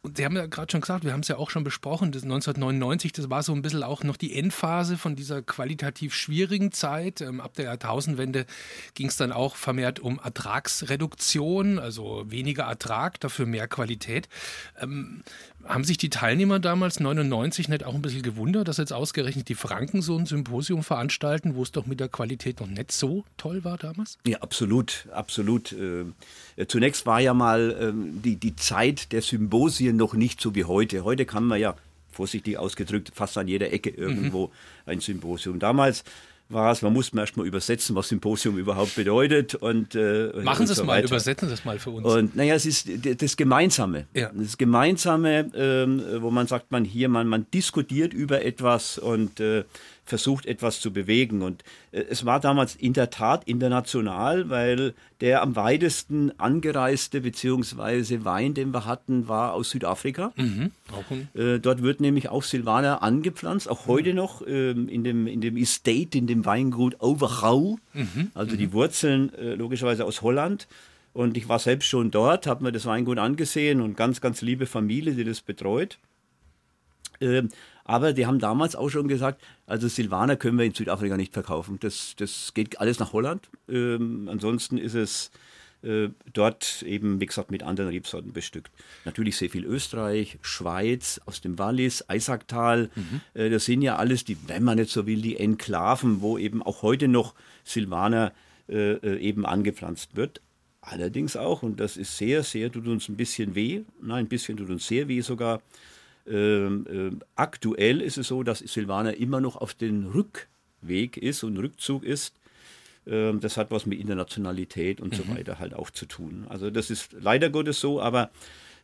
[0.00, 2.22] Und Sie haben ja gerade schon gesagt, wir haben es ja auch schon besprochen, das
[2.22, 7.20] 1999, das war so ein bisschen auch noch die Endphase von dieser qualitativ schwierigen Zeit.
[7.20, 8.46] Ähm, ab der Jahrtausendwende
[8.94, 14.28] ging es dann auch vermehrt um Ertragsreduktion, also weniger Ertrag, dafür mehr Qualität.
[14.80, 15.22] Ähm,
[15.64, 19.54] haben sich die Teilnehmer damals 99 nicht auch ein bisschen gewundert, dass jetzt ausgerechnet die
[19.54, 23.64] Franken so ein Symposium veranstalten, wo es doch mit der Qualität noch nicht so toll
[23.64, 24.18] war damals?
[24.26, 25.72] Ja, absolut, absolut.
[25.72, 30.64] Äh, zunächst war ja mal ähm, die, die Zeit der Symposien noch nicht so wie
[30.64, 31.04] heute.
[31.04, 31.74] Heute kann man ja,
[32.10, 34.52] vorsichtig ausgedrückt, fast an jeder Ecke irgendwo mhm.
[34.86, 35.58] ein Symposium.
[35.58, 36.04] Damals
[36.50, 39.54] war es, man musste erst mal übersetzen, was Symposium überhaupt bedeutet.
[39.54, 42.06] Und, äh, Machen Sie es so mal, übersetzen Sie es mal für uns.
[42.06, 42.88] Und naja, es ist
[43.22, 44.06] das Gemeinsame.
[44.14, 44.30] Ja.
[44.34, 49.64] Das Gemeinsame, ähm, wo man sagt, man hier, man, man diskutiert über etwas und äh,
[50.08, 51.42] versucht, etwas zu bewegen.
[51.42, 58.24] Und äh, es war damals in der Tat international, weil der am weitesten angereiste beziehungsweise
[58.24, 60.32] Wein, den wir hatten, war aus Südafrika.
[60.36, 60.70] Mhm.
[61.34, 65.56] Äh, dort wird nämlich auch Silvaner angepflanzt, auch heute noch ähm, in, dem, in dem
[65.56, 67.78] Estate, in dem Weingut Overgau.
[67.92, 68.30] Mhm.
[68.34, 68.72] Also die mhm.
[68.72, 70.66] Wurzeln äh, logischerweise aus Holland.
[71.12, 74.66] Und ich war selbst schon dort, habe mir das Weingut angesehen und ganz, ganz liebe
[74.66, 75.98] Familie, die das betreut.
[77.20, 77.48] Ähm,
[77.88, 81.78] aber die haben damals auch schon gesagt, also Silvaner können wir in Südafrika nicht verkaufen.
[81.80, 83.48] Das, das geht alles nach Holland.
[83.66, 85.30] Ähm, ansonsten ist es
[85.82, 88.70] äh, dort eben, wie gesagt, mit anderen Rebsorten bestückt.
[89.06, 92.90] Natürlich sehr viel Österreich, Schweiz, aus dem Wallis, Eisacktal.
[92.94, 93.20] Mhm.
[93.32, 96.62] Äh, das sind ja alles die, wenn man nicht so will, die Enklaven, wo eben
[96.62, 97.34] auch heute noch
[97.64, 98.34] Silvaner
[98.68, 100.42] äh, äh eben angepflanzt wird.
[100.82, 104.58] Allerdings auch, und das ist sehr, sehr, tut uns ein bisschen weh, nein, ein bisschen
[104.58, 105.62] tut uns sehr weh sogar,
[107.34, 112.34] aktuell ist es so, dass Silvana immer noch auf den Rückweg ist und Rückzug ist.
[113.08, 115.16] Ähm, das hat was mit Internationalität und mhm.
[115.16, 116.46] so weiter halt auch zu tun.
[116.48, 118.30] Also das ist leider Gottes so, aber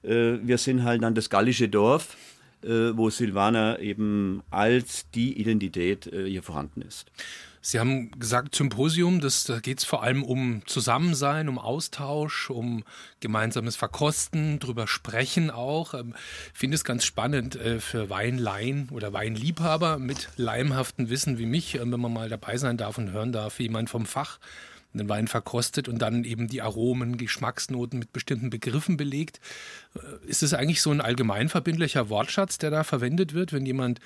[0.02, 2.16] äh, wir sind halt dann das gallische Dorf,
[2.62, 7.10] äh, wo Silvana eben als die Identität äh, hier vorhanden ist.
[7.66, 12.84] Sie haben gesagt, Symposium, das, da geht es vor allem um Zusammensein, um Austausch, um
[13.20, 15.94] gemeinsames Verkosten, drüber sprechen auch.
[15.94, 16.14] Ich ähm,
[16.52, 21.80] finde es ganz spannend äh, für Weinlaien oder Weinliebhaber mit leimhaftem Wissen wie mich, äh,
[21.80, 24.40] wenn man mal dabei sein darf und hören darf, wie jemand vom Fach
[24.98, 29.40] den Wein verkostet und dann eben die Aromen, Geschmacksnoten mit bestimmten Begriffen belegt.
[29.94, 34.00] Äh, ist es eigentlich so ein allgemeinverbindlicher Wortschatz, der da verwendet wird, wenn jemand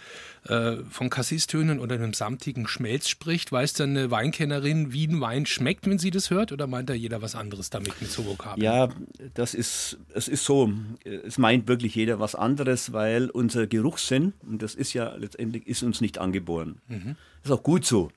[0.46, 3.52] äh, von Cassistönen oder einem samtigen Schmelz spricht?
[3.52, 6.52] Weiß dann eine Weinkennerin, wie ein Wein schmeckt, wenn sie das hört?
[6.52, 8.64] Oder meint da jeder was anderes damit mit so Vokabeln?
[8.64, 8.88] Ja,
[9.34, 10.72] das ist, es ist so.
[11.04, 15.82] Es meint wirklich jeder was anderes, weil unser Geruchssinn, und das ist ja letztendlich, ist
[15.82, 16.80] uns nicht angeboren.
[16.88, 17.16] Mhm.
[17.42, 18.10] Das ist auch gut so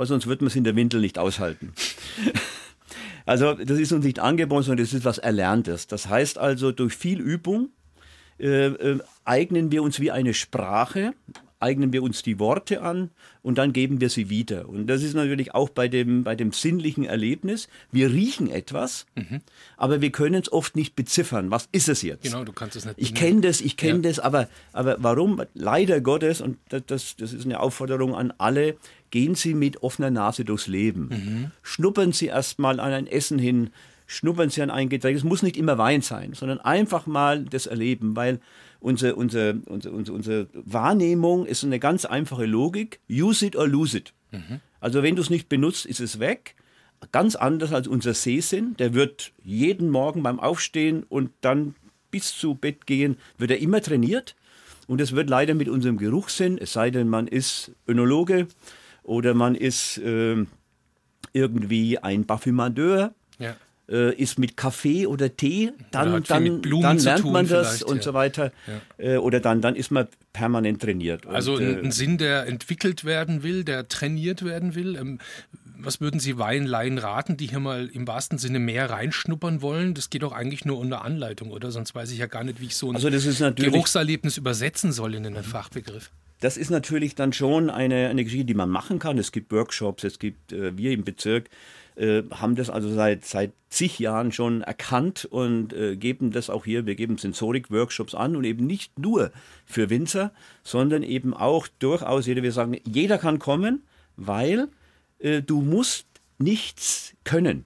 [0.00, 1.74] weil sonst wird man es in der Windel nicht aushalten.
[3.26, 5.88] also das ist uns nicht angeboren, sondern das ist was Erlerntes.
[5.88, 7.68] Das heißt also, durch viel Übung
[8.38, 11.12] äh, äh, eignen wir uns wie eine Sprache,
[11.58, 13.10] eignen wir uns die Worte an
[13.42, 14.70] und dann geben wir sie wieder.
[14.70, 17.68] Und das ist natürlich auch bei dem, bei dem sinnlichen Erlebnis.
[17.92, 19.40] Wir riechen etwas, mhm.
[19.76, 21.50] aber wir können es oft nicht beziffern.
[21.50, 22.22] Was ist es jetzt?
[22.22, 22.98] Genau, du kannst es nicht.
[22.98, 24.08] Ich kenne das, ich kenne ja.
[24.08, 25.42] das, aber, aber warum?
[25.52, 28.76] Leider Gottes, und das, das ist eine Aufforderung an alle,
[29.10, 31.08] gehen Sie mit offener Nase durchs Leben.
[31.08, 31.50] Mhm.
[31.62, 33.70] Schnuppern Sie erstmal an ein Essen hin,
[34.06, 35.16] schnuppern Sie an ein Getränk.
[35.16, 38.40] Es muss nicht immer Wein sein, sondern einfach mal das erleben, weil
[38.80, 43.00] unsere, unsere, unsere, unsere, unsere Wahrnehmung ist eine ganz einfache Logik.
[43.10, 44.12] Use it or lose it.
[44.32, 44.60] Mhm.
[44.80, 46.56] Also wenn du es nicht benutzt, ist es weg.
[47.12, 48.76] Ganz anders als unser Sehsinn.
[48.78, 51.74] Der wird jeden Morgen beim Aufstehen und dann
[52.10, 54.34] bis zu Bett gehen, wird er immer trainiert.
[54.86, 58.48] Und es wird leider mit unserem Geruchssinn, es sei denn, man ist Önologe,
[59.10, 60.36] oder man ist äh,
[61.32, 63.12] irgendwie ein Parfümadeur.
[63.40, 63.56] Ja.
[63.88, 68.02] Äh, ist mit Kaffee oder Tee, dann, oder dann, dann lernt man das und ja.
[68.02, 68.52] so weiter.
[68.98, 69.14] Ja.
[69.14, 71.26] Äh, oder dann, dann ist man permanent trainiert.
[71.26, 74.94] Also und, ein, ein, Sinn, der entwickelt werden will, der trainiert werden will.
[74.94, 75.18] Ähm,
[75.84, 79.94] was würden Sie Weinleihen raten, die hier mal im wahrsten Sinne mehr reinschnuppern wollen?
[79.94, 81.70] Das geht doch eigentlich nur unter Anleitung, oder?
[81.70, 85.26] Sonst weiß ich ja gar nicht, wie ich so ein also Geruchserlebnis übersetzen soll in
[85.26, 86.10] einen Fachbegriff.
[86.40, 89.18] Das ist natürlich dann schon eine, eine Geschichte, die man machen kann.
[89.18, 91.50] Es gibt Workshops, es gibt, äh, wir im Bezirk
[91.96, 96.64] äh, haben das also seit, seit zig Jahren schon erkannt und äh, geben das auch
[96.64, 99.32] hier, wir geben Sensorik-Workshops an und eben nicht nur
[99.66, 100.32] für Winzer,
[100.64, 103.82] sondern eben auch durchaus, jeder, wir sagen, jeder kann kommen,
[104.16, 104.68] weil
[105.20, 106.06] äh, du musst
[106.38, 107.64] nichts können.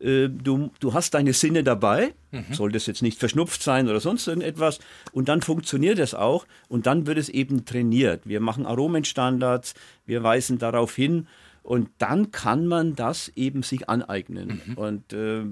[0.00, 2.52] Äh, du, du hast deine Sinne dabei, mhm.
[2.52, 4.78] soll das jetzt nicht verschnupft sein oder sonst irgendetwas,
[5.12, 8.22] und dann funktioniert es auch und dann wird es eben trainiert.
[8.24, 9.74] Wir machen Aromenstandards,
[10.06, 11.26] wir weisen darauf hin
[11.62, 14.74] und dann kann man das eben sich aneignen mhm.
[14.78, 15.44] und äh, äh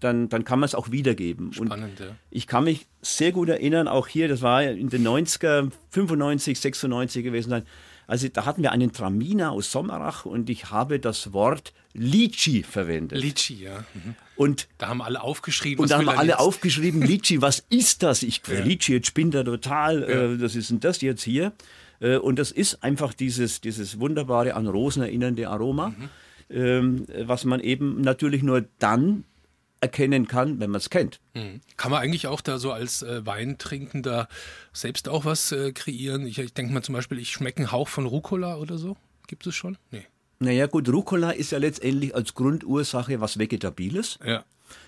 [0.00, 1.52] dann, dann kann man es auch wiedergeben.
[1.52, 2.16] Spannend, und ja.
[2.30, 7.22] Ich kann mich sehr gut erinnern, auch hier, das war in den 90er, 95, 96
[7.22, 7.62] gewesen sein,
[8.06, 13.20] also da hatten wir einen Traminer aus Sommerach und ich habe das Wort Litschi verwendet.
[13.20, 13.84] Litschi, ja.
[13.94, 14.16] Mhm.
[14.36, 15.82] Und da haben alle aufgeschrieben.
[15.82, 16.40] Und da haben alle jetzt?
[16.40, 18.22] aufgeschrieben, Litschi, was ist das?
[18.22, 18.60] Ich ja.
[18.60, 20.00] Litschi, jetzt spinnt er total.
[20.00, 20.32] Ja.
[20.32, 21.52] Äh, das ist denn das jetzt hier?
[22.00, 26.08] Äh, und das ist einfach dieses, dieses wunderbare an Rosen erinnernde Aroma, mhm.
[26.50, 29.24] ähm, was man eben natürlich nur dann
[29.84, 31.20] erkennen kann, wenn man es kennt.
[31.34, 31.60] Mhm.
[31.76, 34.28] Kann man eigentlich auch da so als äh, Weintrinkender
[34.72, 36.26] selbst auch was äh, kreieren?
[36.26, 38.96] Ich, ich denke mal zum Beispiel, ich schmecke einen Hauch von Rucola oder so.
[39.26, 39.76] Gibt es schon?
[39.90, 40.06] Nee.
[40.38, 44.18] Naja gut, Rucola ist ja letztendlich als Grundursache was Vegetabiles.
[44.24, 44.44] Ja.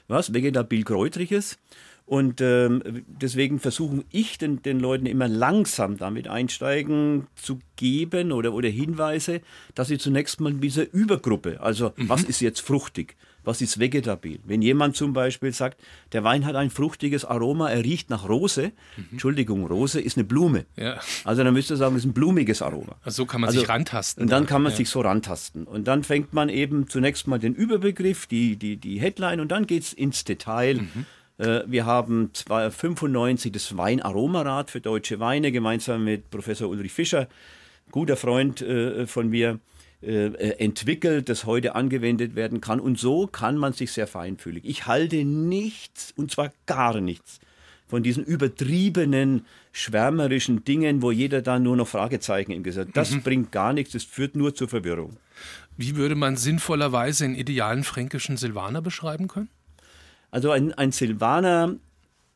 [0.09, 1.59] Was vegetabil-kräutriges.
[2.07, 8.55] Und ähm, deswegen versuche ich den, den Leuten immer langsam damit einsteigen zu geben oder,
[8.55, 9.41] oder Hinweise,
[9.75, 12.09] dass sie zunächst mal diese Übergruppe, also mhm.
[12.09, 13.17] was ist jetzt fruchtig,
[13.47, 14.41] was ist vegetabil.
[14.45, 15.81] Wenn jemand zum Beispiel sagt,
[16.13, 19.05] der Wein hat ein fruchtiges Aroma, er riecht nach Rose, mhm.
[19.13, 20.67] Entschuldigung, Rose ist eine Blume.
[20.77, 20.99] Ja.
[21.25, 22.97] Also dann müsste sagen, es ist ein blumiges Aroma.
[23.03, 24.25] Also so kann man also, sich rantasten.
[24.25, 24.77] Und dann kann man ja.
[24.77, 25.65] sich so rantasten.
[25.65, 29.67] Und dann fängt man eben zunächst mal den Überbegriff, die, die, die Headline und dann
[29.67, 30.75] geht es ins Detail.
[30.75, 31.07] Mhm.
[31.39, 37.29] Äh, wir haben 95 das Weinaromarad für deutsche Weine gemeinsam mit Professor Ulrich Fischer,
[37.91, 39.61] guter Freund äh, von mir.
[40.03, 42.81] Äh, äh, entwickelt, das heute angewendet werden kann.
[42.81, 44.63] Und so kann man sich sehr feinfühlig.
[44.67, 47.41] Ich halte nichts, und zwar gar nichts,
[47.87, 52.97] von diesen übertriebenen, schwärmerischen Dingen, wo jeder dann nur noch Fragezeichen im Gesicht hat.
[52.97, 53.23] Das mhm.
[53.23, 55.17] bringt gar nichts, das führt nur zur Verwirrung.
[55.79, 59.49] Wie würde man sinnvollerweise einen idealen fränkischen Silvaner beschreiben können?
[60.31, 61.77] Also ein, ein Silvaner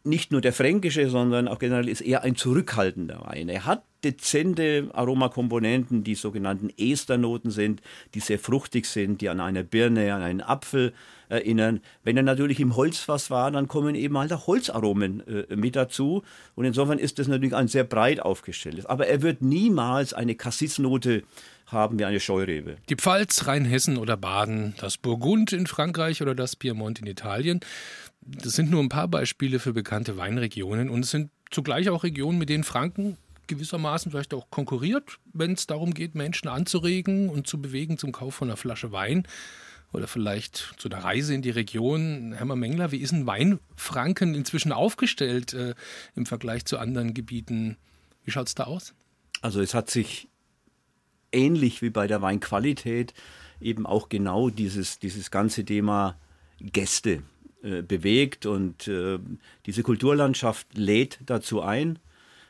[0.05, 3.49] nicht nur der fränkische, sondern auch generell ist eher ein zurückhaltender Wein.
[3.49, 7.83] Er hat dezente Aromakomponenten, die sogenannten Esternoten sind,
[8.15, 10.95] die sehr fruchtig sind, die an eine Birne, an einen Apfel
[11.29, 11.81] erinnern.
[12.03, 16.23] Wenn er natürlich im Holzfass war, dann kommen eben halt auch Holzaromen äh, mit dazu.
[16.55, 18.87] Und insofern ist das natürlich ein sehr breit aufgestelltes.
[18.87, 21.23] Aber er wird niemals eine Cassisnote
[21.67, 22.77] haben wie eine Scheurebe.
[22.89, 27.61] Die Pfalz, Rheinhessen oder Baden, das Burgund in Frankreich oder das Piemont in Italien.
[28.23, 32.39] Das sind nur ein paar Beispiele für bekannte Weinregionen und es sind zugleich auch Regionen,
[32.39, 33.17] mit denen Franken
[33.47, 38.37] gewissermaßen vielleicht auch konkurriert, wenn es darum geht, Menschen anzuregen und zu bewegen zum Kauf
[38.37, 39.27] von einer Flasche Wein
[39.93, 42.33] oder vielleicht zu einer Reise in die Region.
[42.33, 45.75] Herr Mengler, wie ist ein Weinfranken inzwischen aufgestellt äh,
[46.15, 47.77] im Vergleich zu anderen Gebieten?
[48.25, 48.95] Wie schaut es da aus?
[49.43, 50.29] Also es hat sich
[51.33, 53.15] ähnlich wie bei der Weinqualität
[53.61, 56.17] eben auch genau dieses, dieses ganze Thema
[56.61, 57.23] Gäste
[57.63, 59.19] äh, bewegt und äh,
[59.67, 61.99] diese Kulturlandschaft lädt dazu ein,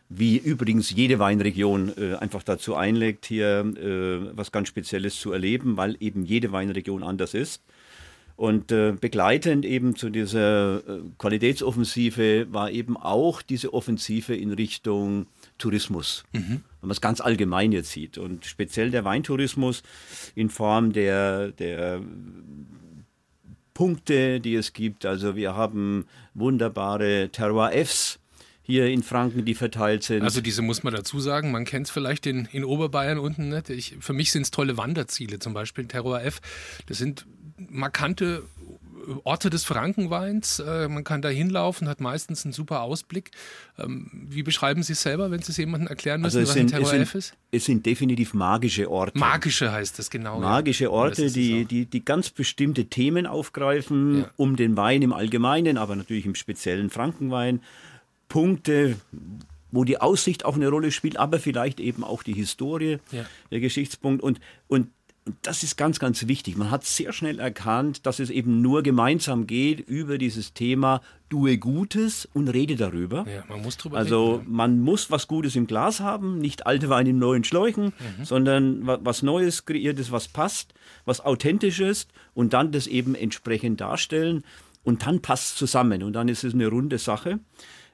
[0.09, 5.77] wie übrigens jede Weinregion äh, einfach dazu einlegt, hier äh, was ganz Spezielles zu erleben,
[5.77, 7.63] weil eben jede Weinregion anders ist.
[8.37, 10.83] Und äh, begleitend eben zu dieser
[11.19, 15.27] Qualitätsoffensive war eben auch diese Offensive in Richtung
[15.59, 16.63] Tourismus, mhm.
[16.81, 18.17] wenn man es ganz allgemein jetzt sieht.
[18.17, 19.83] Und speziell der Weintourismus
[20.35, 22.01] in Form der, der
[23.81, 25.07] Punkte, die es gibt.
[25.07, 26.05] Also wir haben
[26.35, 28.19] wunderbare Terroir-Fs
[28.61, 30.23] hier in Franken, die verteilt sind.
[30.23, 33.71] Also diese muss man dazu sagen, man kennt es vielleicht in, in Oberbayern unten nicht.
[33.71, 36.43] Ich, für mich sind es tolle Wanderziele, zum Beispiel Terror F.
[36.89, 37.25] Das sind
[37.57, 38.43] markante
[39.25, 40.59] Orte des Frankenweins.
[40.59, 43.31] Äh, man kann da hinlaufen, hat meistens einen super Ausblick.
[43.79, 46.75] Ähm, wie beschreiben Sie es selber, wenn Sie es jemandem erklären müssen, also was sind,
[46.75, 47.35] ein Terror F ist?
[47.51, 49.19] Es sind definitiv magische Orte.
[49.19, 50.41] Magische heißt das genau.
[50.41, 50.91] Magische ja.
[50.91, 54.31] Orte, die, die, die ganz bestimmte Themen aufgreifen, ja.
[54.37, 57.61] um den Wein im Allgemeinen, aber natürlich im speziellen Frankenwein.
[58.29, 58.97] Punkte,
[59.73, 63.25] wo die Aussicht auch eine Rolle spielt, aber vielleicht eben auch die Historie, ja.
[63.51, 64.23] der Geschichtspunkt.
[64.23, 64.89] Und und
[65.43, 66.57] das ist ganz, ganz wichtig.
[66.57, 71.59] Man hat sehr schnell erkannt, dass es eben nur gemeinsam geht über dieses Thema Tue
[71.59, 73.25] Gutes und rede darüber.
[73.29, 74.51] Ja, man muss drüber also reden, ja.
[74.51, 78.25] man muss was Gutes im Glas haben, nicht alte Weine in neuen Schläuchen, mhm.
[78.25, 80.75] sondern was Neues kreiertes, was passt,
[81.05, 84.45] was authentisches und dann das eben entsprechend darstellen
[84.83, 87.39] und dann passt es zusammen und dann ist es eine runde Sache.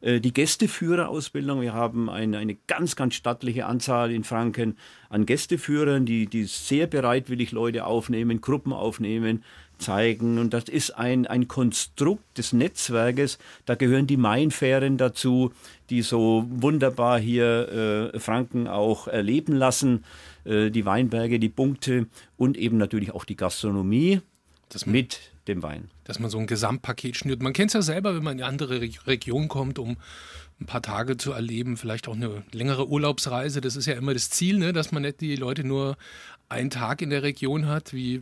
[0.01, 4.77] Äh, die Gästeführerausbildung, wir haben eine, eine ganz, ganz stattliche Anzahl in Franken
[5.09, 9.45] an Gästeführern, die, die sehr bereitwillig Leute aufnehmen, Gruppen aufnehmen,
[9.79, 10.39] zeigen.
[10.39, 13.39] Und das ist ein, ein Konstrukt des Netzwerkes.
[13.67, 15.53] Da gehören die Mainfähren dazu,
[15.91, 20.05] die so wunderbar hier äh, Franken auch erleben lassen.
[20.45, 24.21] Äh, die Weinberge, die Punkte und eben natürlich auch die Gastronomie
[24.69, 25.91] das mit dem Wein.
[26.05, 27.43] Dass man so ein Gesamtpaket schnürt.
[27.43, 29.97] Man kennt es ja selber, wenn man in eine andere Region kommt, um
[30.61, 33.61] ein paar Tage zu erleben, vielleicht auch eine längere Urlaubsreise.
[33.61, 34.73] Das ist ja immer das Ziel, ne?
[34.73, 35.97] dass man nicht die Leute nur
[36.49, 38.21] einen Tag in der Region hat, wie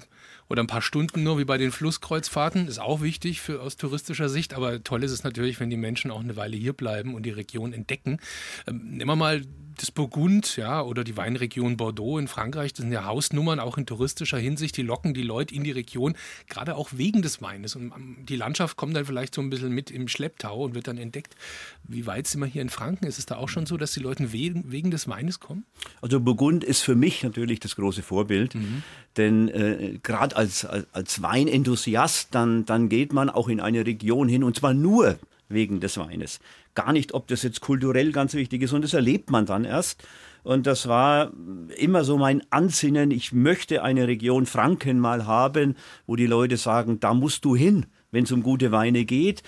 [0.48, 2.68] oder ein paar Stunden nur wie bei den Flusskreuzfahrten.
[2.68, 6.10] Ist auch wichtig für, aus touristischer Sicht, aber toll ist es natürlich, wenn die Menschen
[6.10, 8.18] auch eine Weile hier bleiben und die Region entdecken.
[8.66, 9.42] Ähm, nehmen wir mal
[9.76, 13.86] das Burgund, ja, oder die Weinregion Bordeaux in Frankreich, das sind ja Hausnummern auch in
[13.86, 16.14] touristischer Hinsicht, die locken die Leute in die Region,
[16.48, 17.74] gerade auch wegen des Weines.
[17.74, 20.88] Und ähm, die Landschaft kommt dann vielleicht so ein bisschen mit im Schlepptau und wird
[20.88, 21.34] dann entdeckt.
[21.82, 23.06] Wie weit sind wir hier in Franken?
[23.06, 25.64] Ist es da auch schon so, dass die Leute wegen, wegen des Weines kommen?
[26.00, 28.82] Also Burgund ist für mich natürlich das große Vorbild, mhm.
[29.16, 34.28] Denn äh, gerade als, als, als Weinenthusiast, dann, dann geht man auch in eine Region
[34.28, 36.40] hin und zwar nur wegen des Weines.
[36.74, 40.02] Gar nicht, ob das jetzt kulturell ganz wichtig ist und das erlebt man dann erst.
[40.42, 41.32] Und das war
[41.76, 43.10] immer so mein Ansinnen.
[43.10, 45.74] Ich möchte eine Region Franken mal haben,
[46.06, 49.42] wo die Leute sagen, da musst du hin, wenn es um gute Weine geht.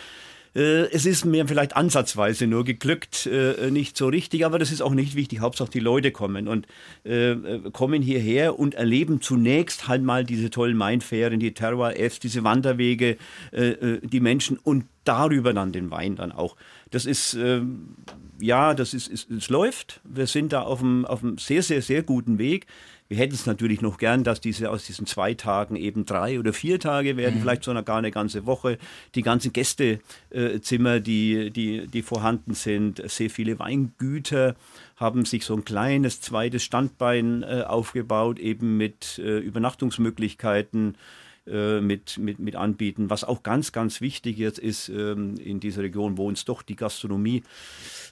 [0.56, 4.80] Äh, es ist mir vielleicht ansatzweise nur geglückt, äh, nicht so richtig, aber das ist
[4.80, 5.40] auch nicht wichtig.
[5.40, 6.66] Hauptsache die Leute kommen und
[7.04, 7.36] äh,
[7.72, 13.18] kommen hierher und erleben zunächst halt mal diese tollen Mainfähren, die Terroir-Fs, diese Wanderwege,
[13.52, 16.56] die Menschen und darüber dann den Wein dann auch.
[16.90, 17.96] Das ist, ähm,
[18.40, 20.00] ja, das ist, es, es läuft.
[20.04, 22.66] Wir sind da auf einem, auf einem sehr, sehr, sehr guten Weg.
[23.08, 26.52] Wir hätten es natürlich noch gern, dass diese aus diesen zwei Tagen eben drei oder
[26.52, 27.40] vier Tage werden, mhm.
[27.40, 28.78] vielleicht sogar gar eine ganze Woche.
[29.14, 34.56] Die ganzen Gästezimmer, die, die, die vorhanden sind, sehr viele Weingüter
[34.96, 40.96] haben sich so ein kleines zweites Standbein äh, aufgebaut, eben mit äh, Übernachtungsmöglichkeiten
[41.46, 43.10] äh, mit, mit, mit anbieten.
[43.10, 46.76] Was auch ganz, ganz wichtig jetzt ist ähm, in dieser Region, wo uns doch die
[46.76, 47.42] Gastronomie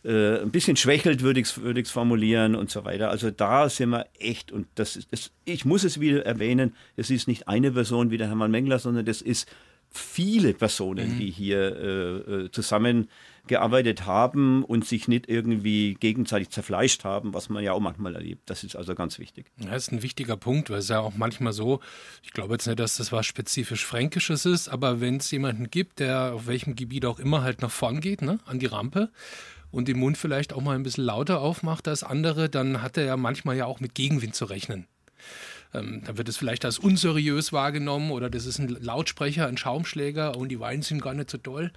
[0.04, 3.10] äh, ein bisschen schwächelt, würde ich es würd formulieren und so weiter.
[3.10, 7.10] Also da sind wir echt, und das ist, das, ich muss es wieder erwähnen, es
[7.10, 9.48] ist nicht eine Person wie der Hermann Mengler, sondern das ist
[9.96, 11.18] viele Personen, mhm.
[11.18, 13.08] die hier äh, äh zusammen
[13.46, 18.48] gearbeitet haben und sich nicht irgendwie gegenseitig zerfleischt haben, was man ja auch manchmal erlebt.
[18.48, 19.46] Das ist also ganz wichtig.
[19.58, 21.80] Ja, das ist ein wichtiger Punkt, weil es ja auch manchmal so,
[22.22, 26.00] ich glaube jetzt nicht, dass das was spezifisch Fränkisches ist, aber wenn es jemanden gibt,
[26.00, 29.10] der auf welchem Gebiet auch immer halt nach vorn geht, ne, an die Rampe,
[29.74, 33.04] und den Mund vielleicht auch mal ein bisschen lauter aufmacht als andere, dann hat er
[33.04, 34.86] ja manchmal ja auch mit Gegenwind zu rechnen.
[35.74, 40.36] Ähm, dann wird es vielleicht als unseriös wahrgenommen oder das ist ein Lautsprecher, ein Schaumschläger
[40.36, 41.72] und die Weine sind gar nicht so toll.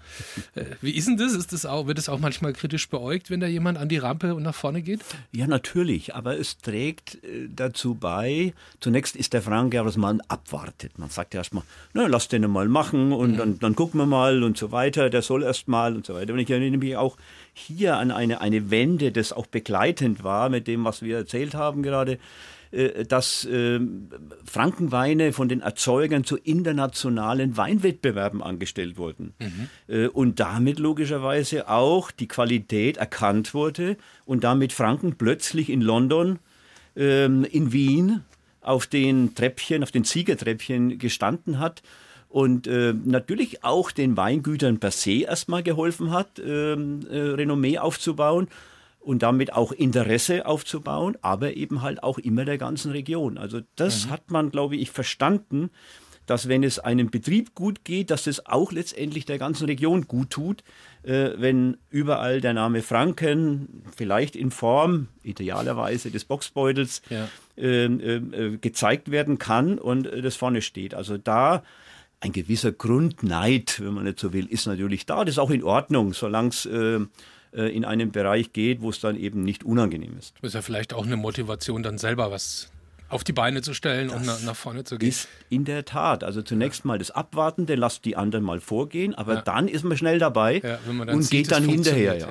[0.56, 1.34] Äh, wie ist denn das?
[1.34, 4.36] Ist das auch, wird es auch manchmal kritisch beäugt, wenn da jemand an die Rampe
[4.36, 5.02] und nach vorne geht?
[5.32, 10.98] Ja, natürlich, aber es trägt äh, dazu bei, zunächst ist der Franke, dass man abwartet.
[11.00, 13.38] Man sagt ja erstmal, na, lass den mal machen und mhm.
[13.38, 16.34] dann, dann gucken wir mal und so weiter, der soll erst mal und so weiter.
[16.34, 17.18] Und ich erinnere mich auch
[17.54, 21.82] hier an eine, eine Wende, das auch begleitend war mit dem, was wir erzählt haben
[21.82, 22.20] gerade.
[22.72, 24.10] Äh, dass ähm,
[24.46, 29.34] Frankenweine von den Erzeugern zu internationalen Weinwettbewerben angestellt wurden.
[29.40, 29.70] Mhm.
[29.88, 33.96] Äh, und damit logischerweise auch die Qualität erkannt wurde
[34.26, 36.40] und damit Franken plötzlich in London,
[36.98, 38.26] ähm, in Wien
[38.60, 41.84] auf den Treppchen, auf den Siegertreppchen gestanden hat
[42.28, 48.50] und äh, natürlich auch den Weingütern per se erstmal geholfen hat, ähm, äh, Renommee aufzubauen
[49.08, 53.38] und damit auch Interesse aufzubauen, aber eben halt auch immer der ganzen Region.
[53.38, 54.10] Also das mhm.
[54.10, 55.70] hat man, glaube ich, verstanden,
[56.26, 60.32] dass wenn es einem Betrieb gut geht, dass es auch letztendlich der ganzen Region gut
[60.32, 60.62] tut,
[61.04, 67.30] äh, wenn überall der Name Franken, vielleicht in Form idealerweise des Boxbeutels, ja.
[67.56, 70.94] äh, äh, gezeigt werden kann und äh, das vorne steht.
[70.94, 71.64] Also da
[72.20, 75.24] ein gewisser Grundneid, wenn man nicht so will, ist natürlich da.
[75.24, 77.00] Das ist auch in Ordnung, solange es äh,
[77.52, 80.36] in einen Bereich geht, wo es dann eben nicht unangenehm ist.
[80.42, 82.70] Das ist ja vielleicht auch eine Motivation, dann selber was
[83.10, 85.10] auf die Beine zu stellen das und nach, nach, vorne zu gehen.
[85.10, 86.24] Ist in der Tat.
[86.24, 89.42] Also zunächst mal das Abwarten, dann lasst die anderen mal vorgehen, aber ja.
[89.42, 92.18] dann ist man schnell dabei ja, man und sieht, geht dann hinterher.
[92.18, 92.28] Ja.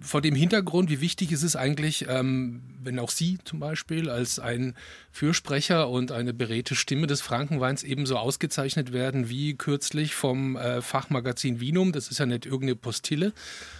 [0.00, 4.38] Vor dem Hintergrund, wie wichtig ist es eigentlich, ähm, wenn auch Sie zum Beispiel als
[4.38, 4.74] ein
[5.10, 11.60] Fürsprecher und eine beredte Stimme des Frankenweins ebenso ausgezeichnet werden wie kürzlich vom äh, Fachmagazin
[11.60, 11.92] Vinum.
[11.92, 13.32] Das ist ja nicht irgendeine Postille,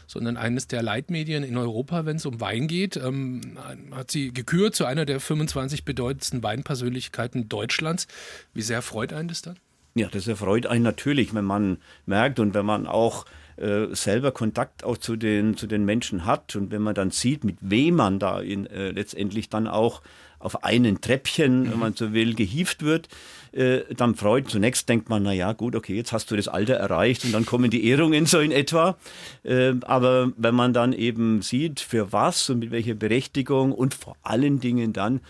[0.06, 2.96] sondern eines der Leitmedien in Europa, wenn es um Wein geht.
[2.96, 3.58] Ähm,
[3.92, 5.84] hat sie gekürt zu einer der 25
[6.16, 8.06] bedeutendsten Weinpersönlichkeiten Deutschlands.
[8.54, 9.56] Wie sehr freut einen das dann?
[9.94, 13.24] Ja, das erfreut einen natürlich, wenn man merkt und wenn man auch
[13.56, 17.44] äh, selber Kontakt auch zu den, zu den Menschen hat und wenn man dann sieht,
[17.44, 20.02] mit wem man da in, äh, letztendlich dann auch
[20.38, 21.70] auf einen Treppchen, mhm.
[21.70, 23.08] wenn man so will, gehieft wird,
[23.52, 24.50] äh, dann freut.
[24.50, 27.46] Zunächst denkt man, na ja, gut, okay, jetzt hast du das Alter erreicht und dann
[27.46, 28.98] kommen die Ehrungen so in etwa.
[29.44, 34.16] Äh, aber wenn man dann eben sieht, für was und mit welcher Berechtigung und vor
[34.22, 35.20] allen Dingen dann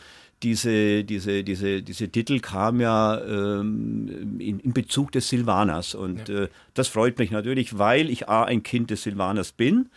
[0.43, 5.95] diese, diese, diese, diese Titel kam ja ähm, in, in, Bezug des Silvaners.
[5.95, 6.45] Und ja.
[6.45, 9.89] äh, das freut mich natürlich, weil ich A, ein Kind des Silvaners bin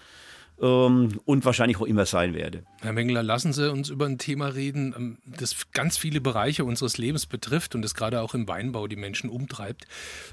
[0.61, 2.63] ähm, und wahrscheinlich auch immer sein werde.
[2.81, 6.97] Herr Mengler, lassen Sie uns über ein Thema reden, ähm, das ganz viele Bereiche unseres
[6.97, 9.87] Lebens betrifft und das gerade auch im Weinbau die Menschen umtreibt.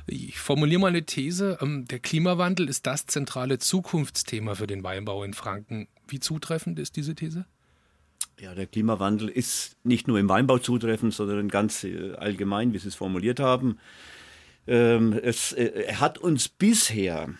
[0.07, 1.59] Ich formuliere mal eine These.
[1.61, 5.88] Ähm, der Klimawandel ist das zentrale Zukunftsthema für den Weinbau in Franken.
[6.09, 7.44] Wie zutreffend ist diese These?
[8.39, 12.89] Ja, der Klimawandel ist nicht nur im Weinbau zutreffend, sondern ganz äh, allgemein, wie Sie
[12.89, 13.78] es formuliert haben.
[14.66, 17.30] Ähm, es, äh, hat uns bisher,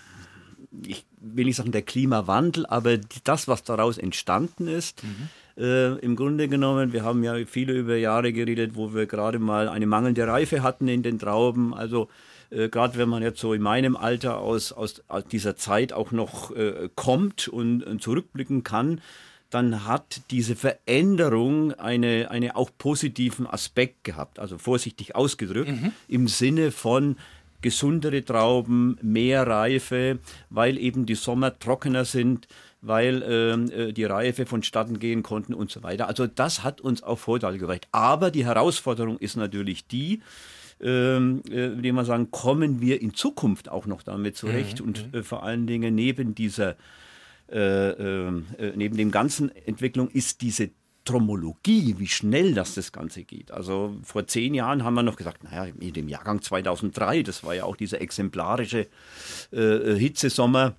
[0.87, 5.63] ich will nicht sagen der Klimawandel, aber das, was daraus entstanden ist, mhm.
[5.63, 9.69] äh, im Grunde genommen, wir haben ja viele über Jahre geredet, wo wir gerade mal
[9.69, 11.75] eine mangelnde Reife hatten in den Trauben.
[11.75, 12.09] Also
[12.49, 16.11] äh, gerade wenn man jetzt so in meinem Alter aus, aus, aus dieser Zeit auch
[16.11, 19.03] noch äh, kommt und, und zurückblicken kann,
[19.51, 25.93] dann hat diese Veränderung eine, eine auch positiven Aspekt gehabt, also vorsichtig ausgedrückt, mhm.
[26.09, 27.17] im Sinne von
[27.63, 30.19] gesundere Trauben, mehr Reife,
[30.51, 32.49] weil eben die Sommer trockener sind,
[32.83, 36.07] weil ähm, äh, die Reife vonstatten gehen konnten und so weiter.
[36.07, 37.89] Also das hat uns auch Vorteile gebracht.
[37.93, 40.21] Aber die Herausforderung ist natürlich die,
[40.81, 44.87] ähm, äh, wie man sagen, kommen wir in Zukunft auch noch damit zurecht mhm.
[44.87, 45.19] und mhm.
[45.19, 46.77] äh, vor allen Dingen neben dieser
[47.51, 48.43] äh, äh,
[48.75, 50.71] neben dem ganzen Entwicklung ist diese
[51.05, 53.53] Tromologie, wie schnell das das Ganze geht.
[53.53, 57.55] Also vor zehn Jahren haben wir noch gesagt, naja, in dem Jahrgang 2003, das war
[57.55, 58.89] ja auch dieser exemplarische
[59.53, 60.75] äh, Hitzesommer,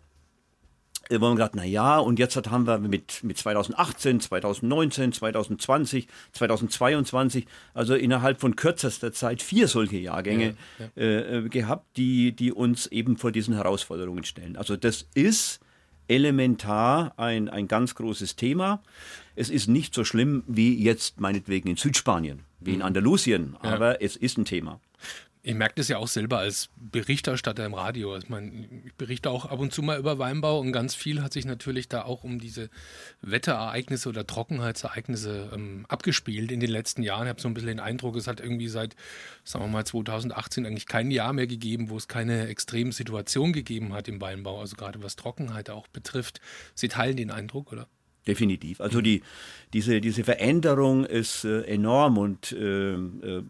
[1.10, 7.48] wo man gesagt, na ja, und jetzt haben wir mit, mit 2018, 2019, 2020, 2022,
[7.74, 11.02] also innerhalb von kürzester Zeit vier solche Jahrgänge ja, ja.
[11.02, 14.58] Äh, gehabt, die, die uns eben vor diesen Herausforderungen stellen.
[14.58, 15.62] Also das ist
[16.08, 18.82] elementar ein, ein ganz großes Thema.
[19.36, 22.86] Es ist nicht so schlimm wie jetzt meinetwegen in Südspanien, wie in mhm.
[22.86, 24.06] Andalusien, aber ja.
[24.06, 24.80] es ist ein Thema.
[25.48, 28.18] Ich merke das ja auch selber als Berichterstatter im Radio.
[28.18, 31.32] Ich, meine, ich berichte auch ab und zu mal über Weinbau und ganz viel hat
[31.32, 32.70] sich natürlich da auch um diese
[33.22, 37.28] Wetterereignisse oder Trockenheitsereignisse ähm, abgespielt in den letzten Jahren.
[37.28, 38.98] Ich habe so ein bisschen den Eindruck, es hat irgendwie seit,
[39.46, 43.94] sagen wir mal, 2018 eigentlich kein Jahr mehr gegeben, wo es keine extremen Situationen gegeben
[43.94, 44.60] hat im Weinbau.
[44.60, 46.42] Also gerade was Trockenheit auch betrifft.
[46.76, 47.88] Sie teilen den Eindruck, oder?
[48.28, 48.82] Definitiv.
[48.82, 49.22] Also die,
[49.74, 53.44] diese, diese Veränderung ist äh, enorm und äh, äh,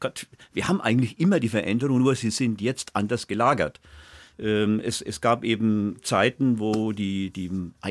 [0.00, 3.80] Gott, wir haben eigentlich immer die Veränderung, nur sie sind jetzt anders gelagert.
[4.40, 7.50] Ähm, es, es gab eben Zeiten, wo die, die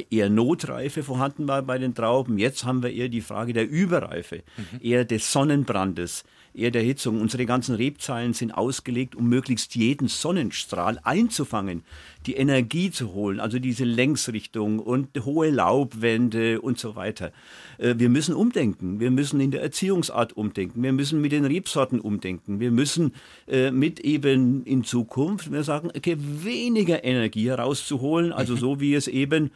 [0.09, 2.37] eher Notreife vorhanden war bei den Trauben.
[2.37, 4.79] Jetzt haben wir eher die Frage der Überreife, mhm.
[4.81, 6.23] eher des Sonnenbrandes,
[6.57, 7.21] eher der Hitzung.
[7.21, 11.83] Unsere ganzen Rebzeilen sind ausgelegt, um möglichst jeden Sonnenstrahl einzufangen,
[12.25, 17.31] die Energie zu holen, also diese Längsrichtung und hohe Laubwände und so weiter.
[17.77, 18.99] Äh, wir müssen umdenken.
[18.99, 20.83] Wir müssen in der Erziehungsart umdenken.
[20.83, 22.59] Wir müssen mit den Rebsorten umdenken.
[22.59, 23.13] Wir müssen
[23.47, 29.07] äh, mit eben in Zukunft, wir sagen, okay, weniger Energie herauszuholen, also so wie es
[29.07, 29.51] eben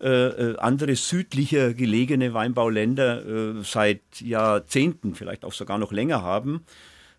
[0.00, 6.64] äh, andere südlicher gelegene Weinbauländer seit Jahrzehnten, vielleicht auch sogar noch länger haben.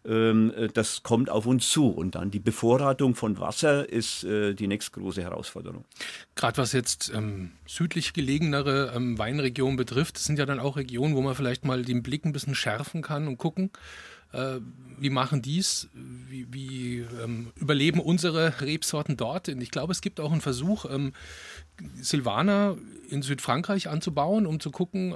[0.08, 1.90] Ähm, äh, das kommt auf uns zu.
[1.90, 5.84] Und dann die Bevorratung von Wasser ist äh, die nächste große Herausforderung.
[6.36, 11.16] Gerade was jetzt ähm, südlich gelegenere ähm, Weinregionen betrifft, das sind ja dann auch Regionen,
[11.16, 13.72] wo man vielleicht mal den Blick ein bisschen schärfen kann und gucken,
[14.34, 14.60] äh,
[15.00, 15.90] wie machen dies?
[15.94, 19.50] Wie, wie ähm, überleben unsere Rebsorten dort?
[19.50, 21.14] Und ich glaube, es gibt auch einen Versuch, ähm,
[22.02, 22.78] Silvaner
[23.10, 25.16] in Südfrankreich anzubauen, um zu gucken, äh,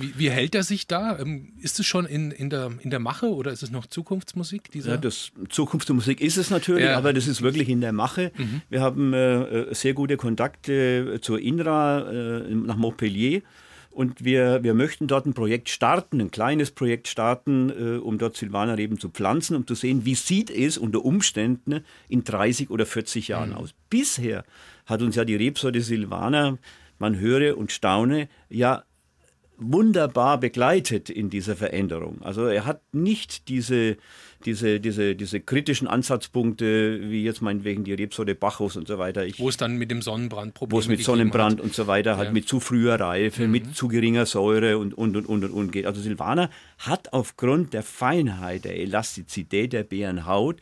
[0.00, 1.18] wie, wie, hält er sich da?
[1.18, 4.70] Ähm, ist es schon in, in, der, in der Mache oder ist es noch Zukunftsmusik?
[4.72, 4.92] Dieser?
[4.92, 6.98] Ja, das, Zukunftsmusik ist es natürlich, ja.
[6.98, 8.32] aber das ist wirklich in der Mache.
[8.36, 8.62] Mhm.
[8.68, 13.42] Wir haben äh, äh sehr gute Kontakte zur INRA äh, nach Montpellier
[13.92, 18.36] und wir, wir möchten dort ein Projekt starten, ein kleines Projekt starten, äh, um dort
[18.36, 23.28] Silvanerreben zu pflanzen, um zu sehen, wie sieht es unter Umständen in 30 oder 40
[23.28, 23.56] Jahren mhm.
[23.56, 23.74] aus.
[23.90, 24.44] Bisher
[24.86, 26.58] hat uns ja die Rebsorte Silvaner,
[26.98, 28.84] man höre und staune, ja
[29.58, 32.20] wunderbar begleitet in dieser Veränderung.
[32.22, 33.96] Also er hat nicht diese,
[34.46, 39.24] diese, diese, diese kritischen Ansatzpunkte, wie jetzt meinetwegen die Rebsorte Bacchus und so weiter.
[39.24, 42.16] Ich, wo es dann mit dem Sonnenbrand Probleme Wo es mit Sonnenbrand und so weiter,
[42.16, 42.32] halt ja.
[42.32, 43.50] mit zu früher Reife, mhm.
[43.50, 45.86] mit zu geringer Säure und, und, und, und, und, und geht.
[45.86, 50.60] Also Silvaner hat aufgrund der Feinheit, der Elastizität der Beerenhaut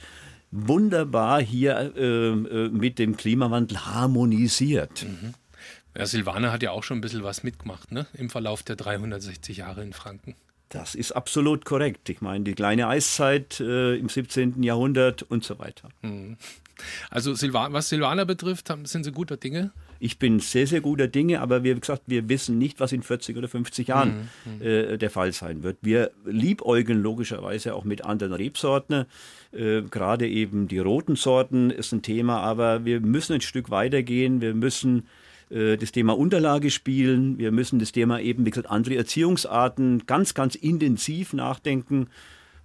[0.50, 5.04] wunderbar hier äh, äh, mit dem Klimawandel harmonisiert.
[5.04, 5.34] Mhm.
[5.96, 8.06] Ja, Silvana hat ja auch schon ein bisschen was mitgemacht, ne?
[8.14, 10.36] Im Verlauf der 360 Jahre in Franken.
[10.70, 12.08] Das ist absolut korrekt.
[12.08, 14.62] Ich meine, die kleine Eiszeit äh, im 17.
[14.62, 15.88] Jahrhundert und so weiter.
[16.02, 16.36] Mhm.
[17.10, 19.72] Also Silva was Silvana betrifft, sind Sie guter Dinge?
[20.02, 23.36] Ich bin sehr, sehr guter Dinge, aber wie gesagt, wir wissen nicht, was in 40
[23.36, 24.62] oder 50 Jahren mhm, mhm.
[24.62, 25.76] äh, der Fall sein wird.
[25.82, 29.04] Wir liebäugeln logischerweise auch mit anderen Rebsorten.
[29.52, 34.40] Äh, Gerade eben die roten Sorten ist ein Thema, aber wir müssen ein Stück weitergehen.
[34.40, 35.06] Wir müssen
[35.50, 37.38] äh, das Thema Unterlage spielen.
[37.38, 42.08] Wir müssen das Thema eben, wie gesagt, andere Erziehungsarten ganz, ganz intensiv nachdenken.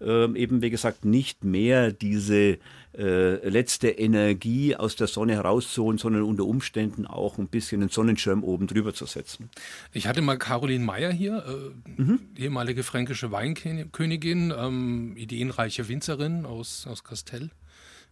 [0.02, 2.58] Ähm, eben, wie gesagt, nicht mehr diese
[2.98, 8.44] äh, letzte Energie aus der Sonne herauszuholen, sondern unter Umständen auch ein bisschen einen Sonnenschirm
[8.44, 9.50] oben drüber zu setzen.
[9.94, 11.46] Ich hatte mal Caroline Meyer hier,
[11.98, 12.20] äh, mhm.
[12.38, 17.50] ehemalige fränkische Weinkönigin, ähm, ideenreiche Winzerin aus, aus Kastell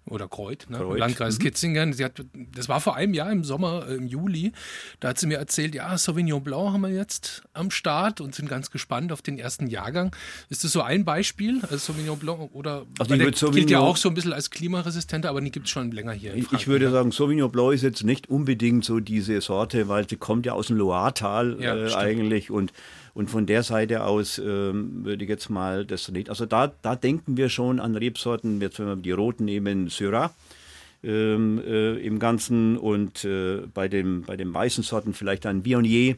[0.05, 0.77] oder Kreuth, ne?
[0.77, 0.99] Kreuth.
[0.99, 1.43] Landkreis mhm.
[1.43, 1.93] Kitzingen.
[1.93, 2.23] Sie hat,
[2.53, 4.51] das war vor einem Jahr im Sommer, äh, im Juli.
[4.99, 8.49] Da hat sie mir erzählt, ja, Sauvignon Blanc haben wir jetzt am Start und sind
[8.49, 10.13] ganz gespannt auf den ersten Jahrgang.
[10.49, 13.97] Ist das so ein Beispiel, also Sauvignon Blanc oder also der Sauvignon, gilt ja auch
[13.97, 16.35] so ein bisschen als klimaresistenter, aber die gibt es schon länger hier.
[16.35, 20.17] ich, ich würde sagen, Sauvignon Blanc ist jetzt nicht unbedingt so diese Sorte, weil sie
[20.17, 22.73] kommt ja aus dem Loiretal ja, äh, eigentlich und
[23.13, 26.29] und von der Seite aus ähm, würde ich jetzt mal das nicht.
[26.29, 30.33] Also da, da denken wir schon an Rebsorten, jetzt wenn wir die roten nehmen, Syrah.
[31.03, 36.15] Ähm, äh, im Ganzen und äh, bei, dem, bei den weißen Sorten vielleicht ein Viognier,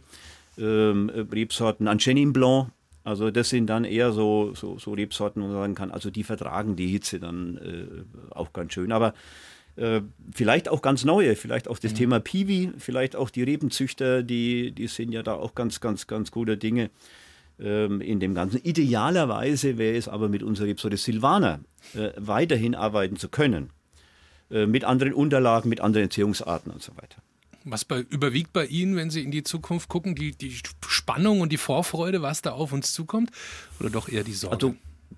[0.60, 2.70] ähm, Rebsorten, ein Chenin Blanc.
[3.04, 6.24] Also das sind dann eher so, so, so Rebsorten, wo man sagen kann, also die
[6.24, 8.92] vertragen die Hitze dann äh, auch ganz schön.
[8.92, 9.16] Aber
[9.76, 10.02] äh,
[10.32, 11.98] vielleicht auch ganz neue, vielleicht auch das mhm.
[11.98, 16.32] Thema Piwi, vielleicht auch die Rebenzüchter, die, die sind ja da auch ganz, ganz, ganz
[16.32, 16.90] gute Dinge
[17.60, 18.62] ähm, in dem Ganzen.
[18.64, 21.60] Idealerweise wäre es aber mit unserer Rebsorte Silvaner
[21.94, 23.70] äh, weiterhin arbeiten zu können.
[24.52, 27.18] Äh, mit anderen Unterlagen, mit anderen Erziehungsarten und so weiter.
[27.64, 30.56] Was bei, überwiegt bei Ihnen, wenn Sie in die Zukunft gucken, die, die
[30.88, 33.32] Spannung und die Vorfreude, was da auf uns zukommt?
[33.80, 34.56] Oder doch eher die Sorge?
[34.56, 34.76] Also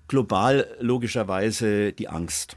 [0.08, 2.56] global logischerweise die Angst.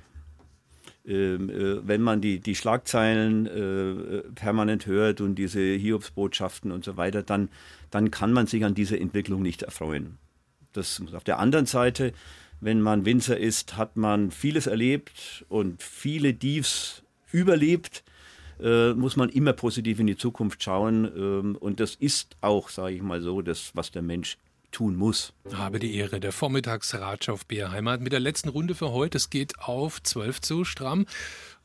[1.05, 6.95] Ähm, äh, wenn man die, die Schlagzeilen äh, permanent hört und diese Hiobsbotschaften und so
[6.97, 7.49] weiter, dann,
[7.89, 10.17] dann kann man sich an dieser Entwicklung nicht erfreuen.
[10.73, 12.13] Das auf der anderen Seite,
[12.59, 18.03] wenn man Winzer ist, hat man vieles erlebt und viele Diefs überlebt.
[18.61, 21.05] Äh, muss man immer positiv in die Zukunft schauen.
[21.17, 24.37] Ähm, und das ist auch, sage ich mal so, das, was der Mensch
[24.71, 25.33] tun muss.
[25.53, 26.19] Habe die Ehre.
[26.19, 29.17] Der Vormittagsratsch auf BR Heimat mit der letzten Runde für heute.
[29.17, 31.05] Es geht auf 12 zu stramm.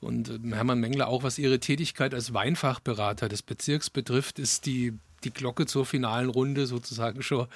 [0.00, 4.98] Und ähm, Hermann Mengler, auch was Ihre Tätigkeit als Weinfachberater des Bezirks betrifft, ist die,
[5.24, 7.46] die Glocke zur finalen Runde sozusagen schon,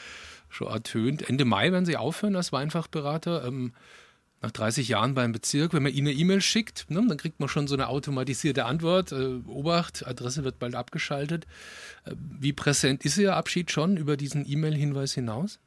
[0.48, 1.28] schon ertönt.
[1.28, 3.44] Ende Mai werden Sie aufhören als Weinfachberater.
[3.44, 3.72] Ähm,
[4.42, 7.48] nach 30 Jahren beim Bezirk, wenn man Ihnen eine E-Mail schickt, ne, dann kriegt man
[7.48, 9.12] schon so eine automatisierte Antwort.
[9.12, 11.46] Äh, Obacht, Adresse wird bald abgeschaltet.
[12.04, 15.58] Äh, wie präsent ist Ihr Abschied schon über diesen E-Mail-Hinweis hinaus?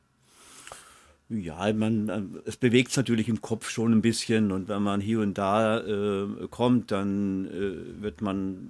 [1.30, 5.02] Ja, man, äh, es bewegt es natürlich im Kopf schon ein bisschen und wenn man
[5.02, 8.70] hier und da äh, kommt, dann äh, wird man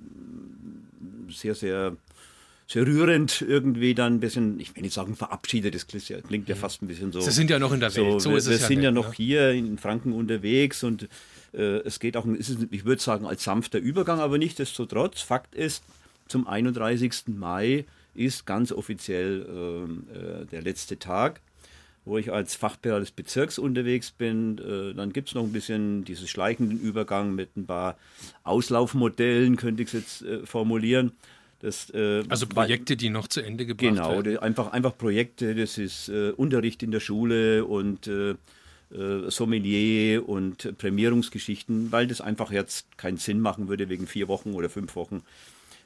[1.29, 1.95] sehr, sehr
[2.67, 6.55] sehr rührend irgendwie dann ein bisschen, ich will nicht sagen verabschiedet, das klingt ja, ja
[6.55, 6.59] mhm.
[6.59, 7.21] fast ein bisschen so.
[7.21, 8.91] Sie sind ja noch in der Welt, so, so ist wir, es Wir sind ja,
[8.91, 9.15] noch ne?
[9.15, 11.09] hier in Franken unterwegs und
[11.53, 15.83] äh, es geht auch, ist, ich würde sagen, als sanfter Übergang, aber nichtsdestotrotz, Fakt ist,
[16.27, 17.27] zum 31.
[17.27, 17.85] Mai
[18.15, 21.41] ist ganz offiziell ähm, äh, der letzte Tag
[22.05, 24.57] wo ich als Fachberater des Bezirks unterwegs bin.
[24.57, 27.97] Äh, dann gibt es noch ein bisschen diesen schleichenden Übergang mit ein paar
[28.43, 31.13] Auslaufmodellen, könnte ich es jetzt äh, formulieren.
[31.63, 34.23] Das, äh, also Projekte, die noch zu Ende gebracht genau, werden.
[34.23, 40.27] Genau, einfach, einfach Projekte, das ist äh, Unterricht in der Schule und äh, äh, Sommelier
[40.27, 44.97] und Prämierungsgeschichten, weil das einfach jetzt keinen Sinn machen würde, wegen vier Wochen oder fünf
[44.97, 45.23] Wochen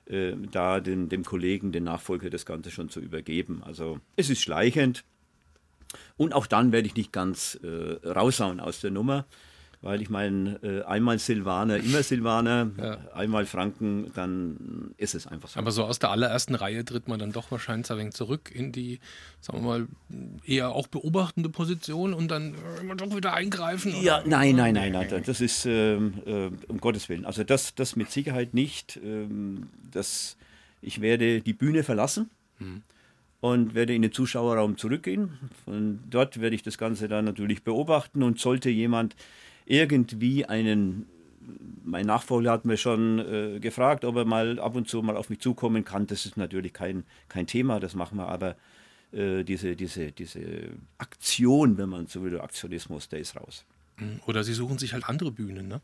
[0.07, 3.61] äh, da den, dem Kollegen, den Nachfolger das Ganze schon zu übergeben.
[3.63, 5.03] Also es ist schleichend.
[6.17, 9.27] Und auch dann werde ich nicht ganz äh, raushauen aus der Nummer
[9.81, 12.97] weil ich meine, äh, einmal Silvaner, immer Silvaner, ja.
[13.13, 15.59] einmal Franken, dann ist es einfach so.
[15.59, 18.71] Aber so aus der allerersten Reihe tritt man dann doch wahrscheinlich ein wenig zurück in
[18.71, 18.99] die,
[19.39, 19.87] sagen wir mal,
[20.45, 23.93] eher auch beobachtende Position und dann äh, doch wieder eingreifen?
[23.93, 24.01] Oder?
[24.01, 27.25] Ja, nein, nein, nein, nein, das ist ähm, äh, um Gottes Willen.
[27.25, 28.99] Also das, das mit Sicherheit nicht.
[29.03, 30.37] Ähm, das,
[30.81, 32.29] ich werde die Bühne verlassen.
[32.57, 32.81] Hm
[33.39, 35.37] und werde in den Zuschauerraum zurückgehen.
[35.63, 39.15] Von dort werde ich das Ganze dann natürlich beobachten und sollte jemand
[39.67, 41.05] irgendwie einen
[41.87, 45.29] mein Nachfolger hat mir schon äh, gefragt, ob er mal ab und zu mal auf
[45.29, 46.05] mich zukommen kann.
[46.05, 48.55] Das ist natürlich kein, kein Thema, das machen wir, aber
[49.13, 50.41] äh, diese, diese, diese
[50.97, 53.63] Aktion, wenn man so will, Aktionismus, der ist raus.
[53.97, 55.81] Hm, oder Sie suchen sich halt andere Bühnen, ne?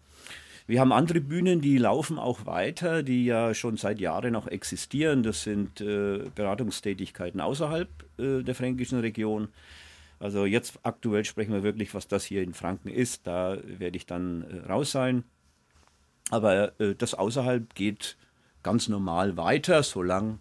[0.65, 5.21] Wir haben andere Bühnen, die laufen auch weiter, die ja schon seit Jahren noch existieren.
[5.21, 9.49] Das sind äh, Beratungstätigkeiten außerhalb äh, der fränkischen Region.
[10.19, 13.27] Also jetzt aktuell sprechen wir wirklich, was das hier in Franken ist.
[13.27, 15.23] Da werde ich dann äh, raus sein.
[16.29, 18.17] Aber äh, das außerhalb geht
[18.63, 20.39] ganz normal weiter, solange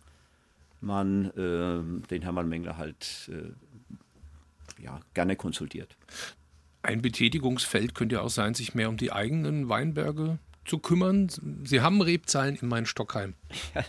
[0.80, 5.96] man äh, den Hermann Mengler halt äh, ja, gerne konsultiert.
[6.82, 11.28] Ein Betätigungsfeld könnte ja auch sein, sich mehr um die eigenen Weinberge zu kümmern.
[11.64, 13.34] Sie haben Rebzahlen in meinen Stockheim.
[13.74, 13.84] Ja,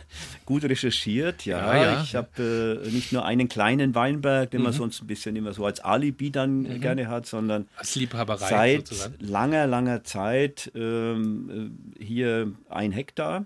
[0.46, 1.74] gut recherchiert, ja.
[1.76, 2.04] ja, ja.
[2.04, 4.66] Ich habe äh, nicht nur einen kleinen Weinberg, den mhm.
[4.66, 6.82] man sonst ein bisschen immer so als Alibi dann mhm.
[6.82, 9.16] gerne hat, sondern als Liebhaberei seit sozusagen.
[9.20, 13.46] langer, langer Zeit ähm, äh, hier ein Hektar.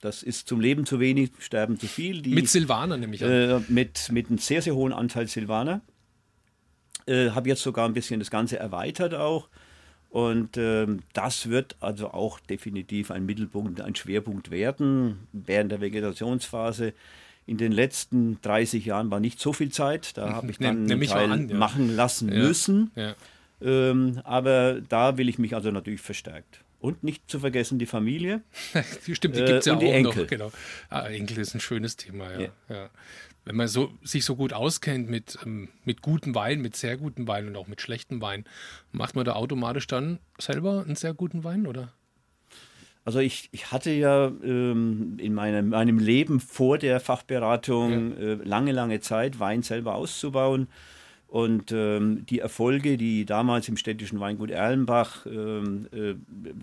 [0.00, 2.22] Das ist zum Leben zu wenig, sterben zu viel.
[2.22, 3.22] Die, mit Silvaner nämlich.
[3.22, 5.80] Äh, mit, mit einem sehr, sehr hohen Anteil Silvaner.
[7.06, 9.48] Äh, habe jetzt sogar ein bisschen das Ganze erweitert auch.
[10.10, 16.94] Und ähm, das wird also auch definitiv ein Mittelpunkt, ein Schwerpunkt werden während der Vegetationsphase.
[17.46, 20.16] In den letzten 30 Jahren war nicht so viel Zeit.
[20.16, 21.56] Da habe ich dann Nehm, Teil an, ja.
[21.56, 22.38] machen lassen ja.
[22.40, 22.90] müssen.
[22.96, 23.14] Ja.
[23.62, 26.64] Ähm, aber da will ich mich also natürlich verstärkt.
[26.80, 28.42] Und nicht zu vergessen die Familie.
[29.06, 30.22] die stimmt, die gibt es ja auch Enkel.
[30.22, 30.26] noch.
[30.28, 30.52] Genau.
[30.88, 32.48] Ah, Enkel ist ein schönes Thema, ja.
[32.68, 32.90] ja
[33.44, 37.26] wenn man so, sich so gut auskennt mit, ähm, mit gutem Wein, mit sehr gutem
[37.26, 38.44] Wein und auch mit schlechtem Wein,
[38.92, 41.92] macht man da automatisch dann selber einen sehr guten Wein, oder?
[43.04, 48.24] Also ich, ich hatte ja ähm, in meinem, meinem Leben vor der Fachberatung ja.
[48.24, 50.68] äh, lange, lange Zeit, Wein selber auszubauen.
[51.26, 56.14] Und ähm, die Erfolge, die damals im städtischen Weingut Erlenbach ähm, äh,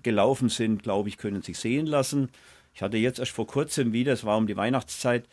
[0.03, 2.29] gelaufen sind, glaube ich, können sich sehen lassen.
[2.73, 5.25] Ich hatte jetzt erst vor kurzem wieder, es war um die Weihnachtszeit,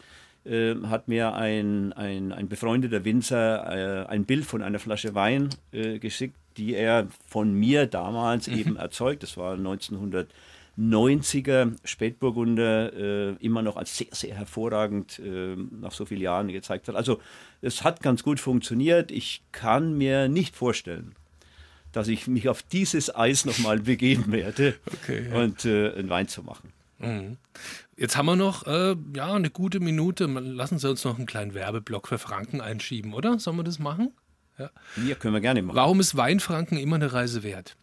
[0.44, 5.48] äh, hat mir ein, ein, ein befreundeter Winzer äh, ein Bild von einer Flasche Wein
[5.72, 8.58] äh, geschickt, die er von mir damals mhm.
[8.58, 9.22] eben erzeugt.
[9.22, 16.22] Das war 1990er Spätburgunder, äh, immer noch als sehr, sehr hervorragend äh, nach so vielen
[16.22, 16.96] Jahren gezeigt hat.
[16.96, 17.20] Also
[17.62, 19.10] es hat ganz gut funktioniert.
[19.10, 21.14] Ich kann mir nicht vorstellen,
[21.92, 25.36] dass ich mich auf dieses Eis nochmal begeben werde okay, ja.
[25.36, 26.72] und äh, einen Wein zu machen.
[26.98, 27.36] Mhm.
[27.96, 30.26] Jetzt haben wir noch äh, ja, eine gute Minute.
[30.26, 33.38] Lassen Sie uns noch einen kleinen Werbeblock für Franken einschieben, oder?
[33.38, 34.12] Sollen wir das machen?
[34.58, 34.70] Ja,
[35.06, 35.76] ja können wir gerne machen.
[35.76, 37.76] Warum ist Weinfranken immer eine Reise wert?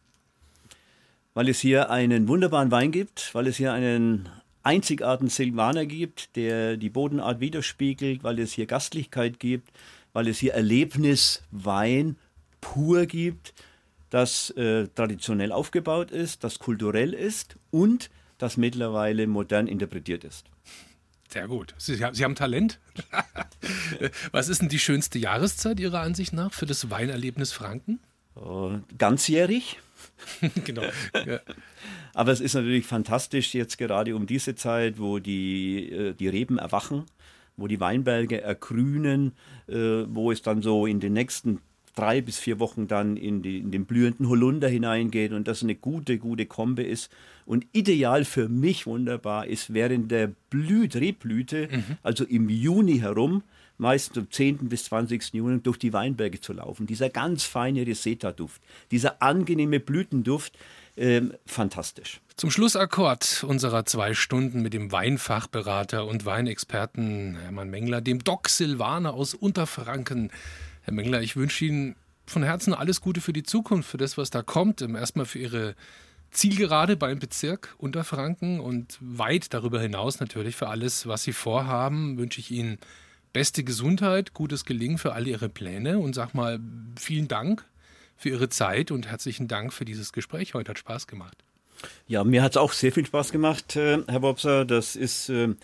[1.33, 4.27] Weil es hier einen wunderbaren Wein gibt, weil es hier einen
[4.63, 9.69] einzigartigen Silvaner gibt, der die Bodenart widerspiegelt, weil es hier Gastlichkeit gibt,
[10.13, 12.17] weil es hier Erlebniswein
[12.59, 13.53] pur gibt,
[14.09, 18.09] das äh, traditionell aufgebaut ist, das kulturell ist und
[18.41, 20.47] das mittlerweile modern interpretiert ist.
[21.29, 21.73] Sehr gut.
[21.77, 22.79] Sie, Sie haben Talent.
[24.31, 27.99] Was ist denn die schönste Jahreszeit Ihrer Ansicht nach für das Weinerlebnis Franken?
[28.35, 29.79] Uh, ganzjährig.
[30.65, 30.83] genau.
[31.25, 31.39] Ja.
[32.13, 36.57] Aber es ist natürlich fantastisch jetzt gerade um diese Zeit, wo die, äh, die Reben
[36.57, 37.05] erwachen,
[37.55, 39.33] wo die Weinberge ergrünen,
[39.67, 41.59] äh, wo es dann so in den nächsten
[41.95, 45.75] drei bis vier Wochen dann in, die, in den blühenden Holunder hineingeht und das eine
[45.75, 47.11] gute, gute Kombe ist.
[47.45, 51.97] Und ideal für mich wunderbar ist während der Blüt, Rebblüte, mhm.
[52.03, 53.43] also im Juni herum,
[53.77, 54.69] meistens am 10.
[54.69, 55.33] bis 20.
[55.33, 56.85] Juni durch die Weinberge zu laufen.
[56.85, 58.61] Dieser ganz feine Reseta-Duft,
[58.91, 60.57] dieser angenehme Blütenduft,
[60.97, 62.21] ähm, fantastisch.
[62.35, 69.13] Zum Schlussakkord unserer zwei Stunden mit dem Weinfachberater und Weinexperten Hermann Mengler, dem Doc Silvaner
[69.13, 70.31] aus Unterfranken.
[70.83, 74.29] Herr Mengler, ich wünsche Ihnen von Herzen alles Gute für die Zukunft, für das, was
[74.29, 74.81] da kommt.
[74.81, 75.75] Ähm, erstmal für Ihre
[76.31, 82.39] Zielgerade beim Bezirk Unterfranken und weit darüber hinaus natürlich für alles, was Sie vorhaben, wünsche
[82.39, 82.77] ich Ihnen
[83.33, 86.59] beste Gesundheit, gutes Gelingen für all Ihre Pläne und sag mal
[86.97, 87.65] vielen Dank
[88.15, 90.53] für Ihre Zeit und herzlichen Dank für dieses Gespräch.
[90.53, 91.37] Heute hat Spaß gemacht.
[92.07, 94.65] Ja, mir hat es auch sehr viel Spaß gemacht, äh, Herr Bobser.
[94.65, 95.55] Das ist äh,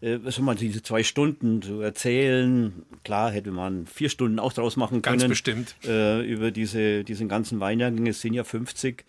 [0.00, 2.72] äh, schon mal diese zwei Stunden zu erzählen.
[3.04, 5.18] Klar hätte man vier Stunden auch draus machen können.
[5.18, 5.74] Ganz bestimmt.
[5.84, 8.10] Äh, über diese, diesen ganzen Weinjahrgänge.
[8.10, 9.04] Es sind ja 50.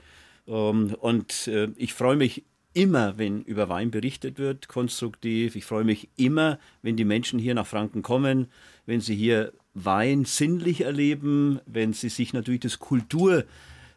[0.48, 5.56] Ähm, und äh, ich freue mich immer, wenn über Wein berichtet wird, konstruktiv.
[5.56, 8.48] Ich freue mich immer, wenn die Menschen hier nach Franken kommen,
[8.86, 13.46] wenn sie hier Wein sinnlich erleben, wenn sie sich natürlich das Kultur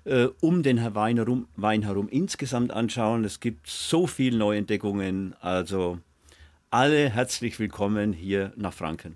[0.05, 3.25] äh, um den Wein herum, Wein herum insgesamt anschauen.
[3.25, 5.35] Es gibt so viele Neuentdeckungen.
[5.41, 5.99] Also
[6.75, 9.13] alle herzlich willkommen hier nach Franken.